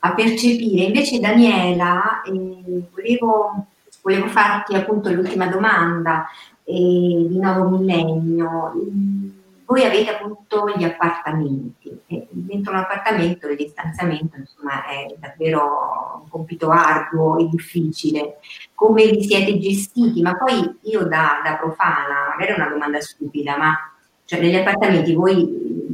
a 0.08 0.14
percepire. 0.14 0.86
Invece 0.86 1.20
Daniela, 1.20 2.22
eh, 2.24 2.32
volevo, 2.94 3.68
volevo, 4.02 4.28
farti 4.28 4.76
appunto 4.76 5.12
l'ultima 5.12 5.48
domanda 5.48 6.28
eh, 6.64 6.74
di 7.30 7.40
nuovo 7.40 7.78
millennio. 7.78 8.74
Voi 9.66 9.84
avete 9.84 10.12
appunto 10.12 10.72
gli 10.76 10.86
appartamenti 10.86 12.02
dentro 12.30 12.72
un 12.72 12.80
appartamento 12.80 13.50
il 13.50 13.58
distanziamento 13.58 14.38
insomma, 14.38 14.86
è 14.86 15.14
davvero 15.20 16.22
un 16.22 16.30
compito 16.30 16.70
arduo 16.70 17.38
e 17.38 17.50
difficile. 17.50 18.38
Come 18.74 19.08
vi 19.08 19.24
siete 19.24 19.60
gestiti? 19.60 20.22
Ma 20.22 20.38
poi 20.38 20.78
io 20.84 21.04
da, 21.04 21.42
da 21.44 21.56
profana, 21.56 22.30
magari 22.30 22.54
è 22.54 22.56
una 22.56 22.70
domanda 22.70 23.02
stupida, 23.02 23.58
ma 23.58 23.76
cioè 24.24 24.40
negli 24.40 24.56
appartamenti 24.56 25.14
voi 25.14 25.87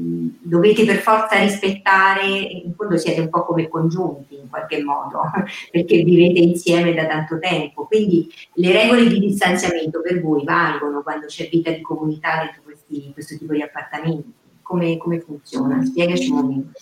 dovete 0.53 0.85
per 0.85 0.97
forza 0.97 1.39
rispettare, 1.39 2.27
in 2.27 2.73
fondo 2.75 2.95
siete 2.97 3.21
un 3.21 3.29
po' 3.29 3.43
come 3.43 3.67
congiunti 3.67 4.35
in 4.35 4.49
qualche 4.49 4.83
modo, 4.83 5.21
perché 5.71 6.03
vivete 6.03 6.39
insieme 6.39 6.93
da 6.93 7.07
tanto 7.07 7.39
tempo, 7.39 7.87
quindi 7.87 8.29
le 8.53 8.71
regole 8.71 9.07
di 9.07 9.19
distanziamento 9.19 10.01
per 10.01 10.21
voi 10.21 10.43
valgono 10.43 11.01
quando 11.01 11.25
c'è 11.25 11.49
vita 11.49 11.71
di 11.71 11.81
comunità 11.81 12.43
dentro 12.43 12.61
questi, 12.63 13.09
questo 13.13 13.35
tipo 13.35 13.53
di 13.53 13.63
appartamenti? 13.63 14.31
Come, 14.61 14.97
come 14.97 15.19
funziona? 15.19 15.83
Spiegaci 15.83 16.29
un 16.29 16.37
momento. 16.37 16.79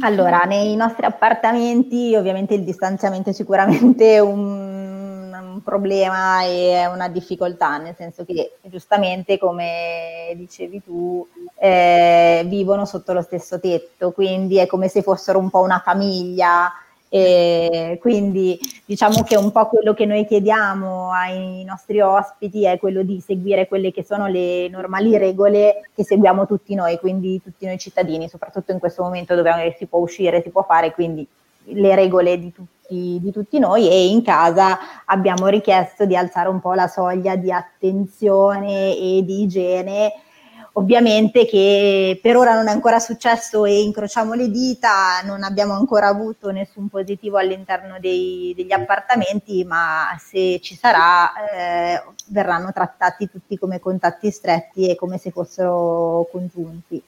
Allora, 0.00 0.44
nei 0.44 0.74
nostri 0.74 1.04
appartamenti 1.04 2.14
ovviamente 2.16 2.54
il 2.54 2.64
distanziamento 2.64 3.28
è 3.28 3.32
sicuramente 3.34 4.18
un, 4.20 5.32
un, 5.32 5.60
problema 5.62 6.42
e 6.44 6.86
una 6.86 7.08
difficoltà, 7.08 7.76
nel 7.76 7.94
senso 7.94 8.24
che 8.24 8.54
giustamente, 8.62 9.38
come 9.38 10.32
dicevi 10.34 10.82
tu, 10.82 11.28
eh, 11.64 12.42
vivono 12.46 12.84
sotto 12.84 13.12
lo 13.12 13.22
stesso 13.22 13.60
tetto, 13.60 14.10
quindi 14.10 14.58
è 14.58 14.66
come 14.66 14.88
se 14.88 15.00
fossero 15.00 15.38
un 15.38 15.48
po' 15.48 15.60
una 15.60 15.78
famiglia. 15.78 16.72
E 17.08 17.98
quindi 18.00 18.58
diciamo 18.84 19.22
che 19.22 19.36
un 19.36 19.52
po' 19.52 19.66
quello 19.66 19.94
che 19.94 20.06
noi 20.06 20.26
chiediamo 20.26 21.12
ai 21.12 21.62
nostri 21.62 22.00
ospiti 22.00 22.64
è 22.64 22.78
quello 22.78 23.02
di 23.02 23.20
seguire 23.20 23.68
quelle 23.68 23.92
che 23.92 24.02
sono 24.02 24.26
le 24.26 24.68
normali 24.70 25.16
regole 25.18 25.90
che 25.94 26.04
seguiamo 26.04 26.46
tutti 26.46 26.74
noi, 26.74 26.98
quindi 26.98 27.40
tutti 27.40 27.66
noi 27.66 27.78
cittadini, 27.78 28.28
soprattutto 28.28 28.72
in 28.72 28.80
questo 28.80 29.02
momento 29.02 29.36
dove 29.36 29.76
si 29.78 29.86
può 29.86 30.00
uscire, 30.00 30.42
si 30.42 30.48
può 30.50 30.64
fare, 30.64 30.92
quindi 30.92 31.24
le 31.66 31.94
regole 31.94 32.40
di 32.40 32.50
tutti, 32.50 33.20
di 33.20 33.30
tutti 33.30 33.60
noi 33.60 33.88
e 33.88 34.06
in 34.06 34.22
casa 34.22 34.78
abbiamo 35.04 35.46
richiesto 35.46 36.06
di 36.06 36.16
alzare 36.16 36.48
un 36.48 36.60
po' 36.60 36.72
la 36.72 36.88
soglia 36.88 37.36
di 37.36 37.52
attenzione 37.52 38.96
e 38.96 39.22
di 39.22 39.42
igiene 39.42 40.12
Ovviamente 40.74 41.44
che 41.44 42.18
per 42.22 42.36
ora 42.36 42.54
non 42.54 42.66
è 42.66 42.70
ancora 42.70 42.98
successo 42.98 43.66
e 43.66 43.82
incrociamo 43.82 44.32
le 44.32 44.50
dita, 44.50 45.20
non 45.22 45.42
abbiamo 45.42 45.74
ancora 45.74 46.08
avuto 46.08 46.50
nessun 46.50 46.88
positivo 46.88 47.36
all'interno 47.36 47.98
dei, 48.00 48.54
degli 48.56 48.72
appartamenti, 48.72 49.64
ma 49.64 50.16
se 50.18 50.60
ci 50.62 50.74
sarà 50.74 51.30
eh, 51.34 52.02
verranno 52.28 52.72
trattati 52.72 53.28
tutti 53.28 53.58
come 53.58 53.80
contatti 53.80 54.30
stretti 54.30 54.88
e 54.88 54.94
come 54.94 55.18
se 55.18 55.30
fossero 55.30 56.26
congiunti. 56.32 57.02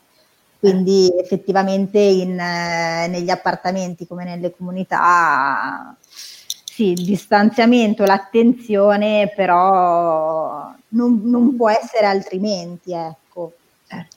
Quindi 0.59 1.11
effettivamente 1.19 1.99
in, 1.99 2.39
eh, 2.39 3.07
negli 3.09 3.31
appartamenti 3.31 4.07
come 4.07 4.25
nelle 4.25 4.55
comunità 4.55 5.97
sì, 6.75 6.91
il 6.91 7.05
distanziamento, 7.05 8.05
l'attenzione, 8.05 9.33
però 9.35 10.75
non, 10.89 11.21
non 11.25 11.55
può 11.57 11.71
essere 11.71 12.07
altrimenti. 12.07 12.93
Eh. 12.93 13.15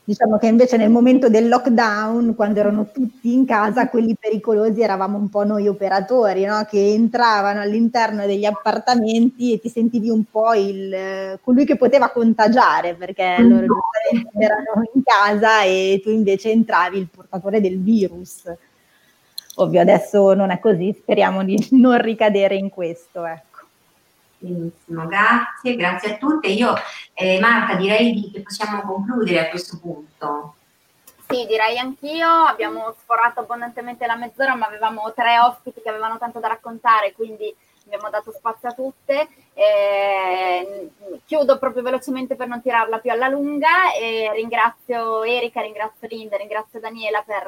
Diciamo 0.03 0.37
che 0.37 0.47
invece 0.47 0.77
nel 0.77 0.89
momento 0.89 1.29
del 1.29 1.49
lockdown, 1.49 2.33
quando 2.35 2.59
erano 2.59 2.91
tutti 2.91 3.33
in 3.33 3.45
casa, 3.45 3.89
quelli 3.89 4.15
pericolosi 4.19 4.81
eravamo 4.81 5.17
un 5.17 5.29
po' 5.29 5.43
noi 5.43 5.67
operatori, 5.67 6.45
no? 6.45 6.65
che 6.69 6.93
entravano 6.93 7.61
all'interno 7.61 8.25
degli 8.25 8.45
appartamenti 8.45 9.53
e 9.53 9.59
ti 9.59 9.69
sentivi 9.69 10.09
un 10.09 10.23
po' 10.29 10.53
il, 10.53 11.37
colui 11.41 11.65
che 11.65 11.75
poteva 11.75 12.09
contagiare, 12.09 12.95
perché 12.95 13.35
loro 13.39 13.65
giustamente 13.65 14.45
erano 14.45 14.83
in 14.93 15.01
casa 15.03 15.63
e 15.63 15.99
tu 16.01 16.09
invece 16.09 16.51
entravi 16.51 16.97
il 16.97 17.07
portatore 17.13 17.59
del 17.59 17.81
virus. 17.81 18.43
Ovvio, 19.55 19.81
adesso 19.81 20.33
non 20.33 20.51
è 20.51 20.59
così, 20.59 20.95
speriamo 20.97 21.43
di 21.43 21.67
non 21.71 21.99
ricadere 22.01 22.55
in 22.55 22.69
questo. 22.69 23.25
Eh. 23.25 23.41
Benissimo, 24.39 25.07
grazie, 25.07 25.75
grazie 25.75 26.13
a 26.13 26.17
tutte. 26.17 26.47
Io, 26.47 26.73
eh, 27.13 27.39
Marta, 27.39 27.75
direi 27.75 28.29
che 28.31 28.41
possiamo 28.41 28.81
concludere 28.81 29.39
a 29.39 29.49
questo 29.49 29.79
punto. 29.79 30.55
Sì, 31.27 31.45
direi 31.45 31.77
anch'io. 31.77 32.27
Abbiamo 32.27 32.93
sforato 33.01 33.39
abbondantemente 33.41 34.05
la 34.05 34.15
mezz'ora, 34.15 34.55
ma 34.55 34.67
avevamo 34.67 35.11
tre 35.13 35.39
ospiti 35.39 35.81
che 35.81 35.89
avevano 35.89 36.17
tanto 36.17 36.39
da 36.39 36.47
raccontare, 36.47 37.13
quindi 37.13 37.53
abbiamo 37.85 38.09
dato 38.09 38.31
spazio 38.31 38.69
a 38.69 38.73
tutte. 38.73 39.27
Eh, 39.53 40.89
chiudo 41.25 41.57
proprio 41.57 41.81
velocemente 41.81 42.35
per 42.35 42.47
non 42.47 42.61
tirarla 42.61 42.99
più 42.99 43.11
alla 43.11 43.27
lunga 43.27 43.93
e 43.99 44.29
ringrazio 44.33 45.23
Erika, 45.23 45.61
ringrazio 45.61 46.07
Linda, 46.07 46.37
ringrazio 46.37 46.79
Daniela 46.79 47.23
per, 47.25 47.43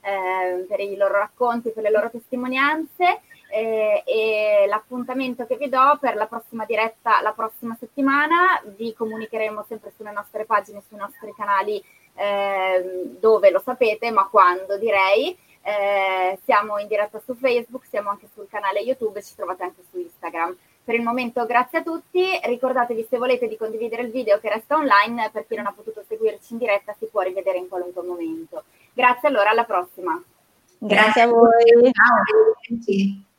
eh, 0.00 0.66
per 0.68 0.80
i 0.80 0.96
loro 0.96 1.18
racconti, 1.18 1.70
per 1.70 1.84
le 1.84 1.90
loro 1.90 2.10
testimonianze. 2.10 3.20
Eh, 3.54 4.02
e 4.06 4.64
l'appuntamento 4.66 5.44
che 5.44 5.58
vi 5.58 5.68
do 5.68 5.98
per 6.00 6.14
la 6.14 6.24
prossima 6.26 6.64
diretta 6.64 7.20
la 7.20 7.34
prossima 7.34 7.76
settimana 7.78 8.62
vi 8.64 8.94
comunicheremo 8.94 9.62
sempre 9.68 9.92
sulle 9.94 10.10
nostre 10.10 10.46
pagine, 10.46 10.82
sui 10.88 10.96
nostri 10.96 11.34
canali 11.36 11.76
eh, 12.14 13.10
dove 13.20 13.50
lo 13.50 13.58
sapete, 13.58 14.10
ma 14.10 14.26
quando 14.28 14.78
direi. 14.78 15.36
Eh, 15.64 16.38
siamo 16.44 16.78
in 16.78 16.88
diretta 16.88 17.20
su 17.24 17.34
Facebook, 17.34 17.84
siamo 17.86 18.10
anche 18.10 18.26
sul 18.34 18.48
canale 18.48 18.80
YouTube 18.80 19.20
e 19.20 19.22
ci 19.22 19.36
trovate 19.36 19.62
anche 19.62 19.82
su 19.90 19.98
Instagram. 19.98 20.56
Per 20.82 20.94
il 20.94 21.02
momento 21.02 21.46
grazie 21.46 21.78
a 21.78 21.82
tutti, 21.82 22.26
ricordatevi 22.42 23.06
se 23.08 23.18
volete 23.18 23.46
di 23.46 23.56
condividere 23.56 24.02
il 24.02 24.10
video 24.10 24.40
che 24.40 24.48
resta 24.48 24.76
online, 24.76 25.30
per 25.30 25.46
chi 25.46 25.54
non 25.54 25.66
ha 25.66 25.72
potuto 25.72 26.02
seguirci 26.08 26.54
in 26.54 26.58
diretta 26.58 26.94
si 26.98 27.06
può 27.06 27.20
rivedere 27.20 27.58
in 27.58 27.68
qualunque 27.68 28.02
momento. 28.02 28.64
Grazie 28.92 29.28
allora, 29.28 29.50
alla 29.50 29.64
prossima. 29.64 30.20
Grazie 30.78 31.22
a 31.22 31.26
voi. 31.28 31.92
Ciao. 31.92 33.31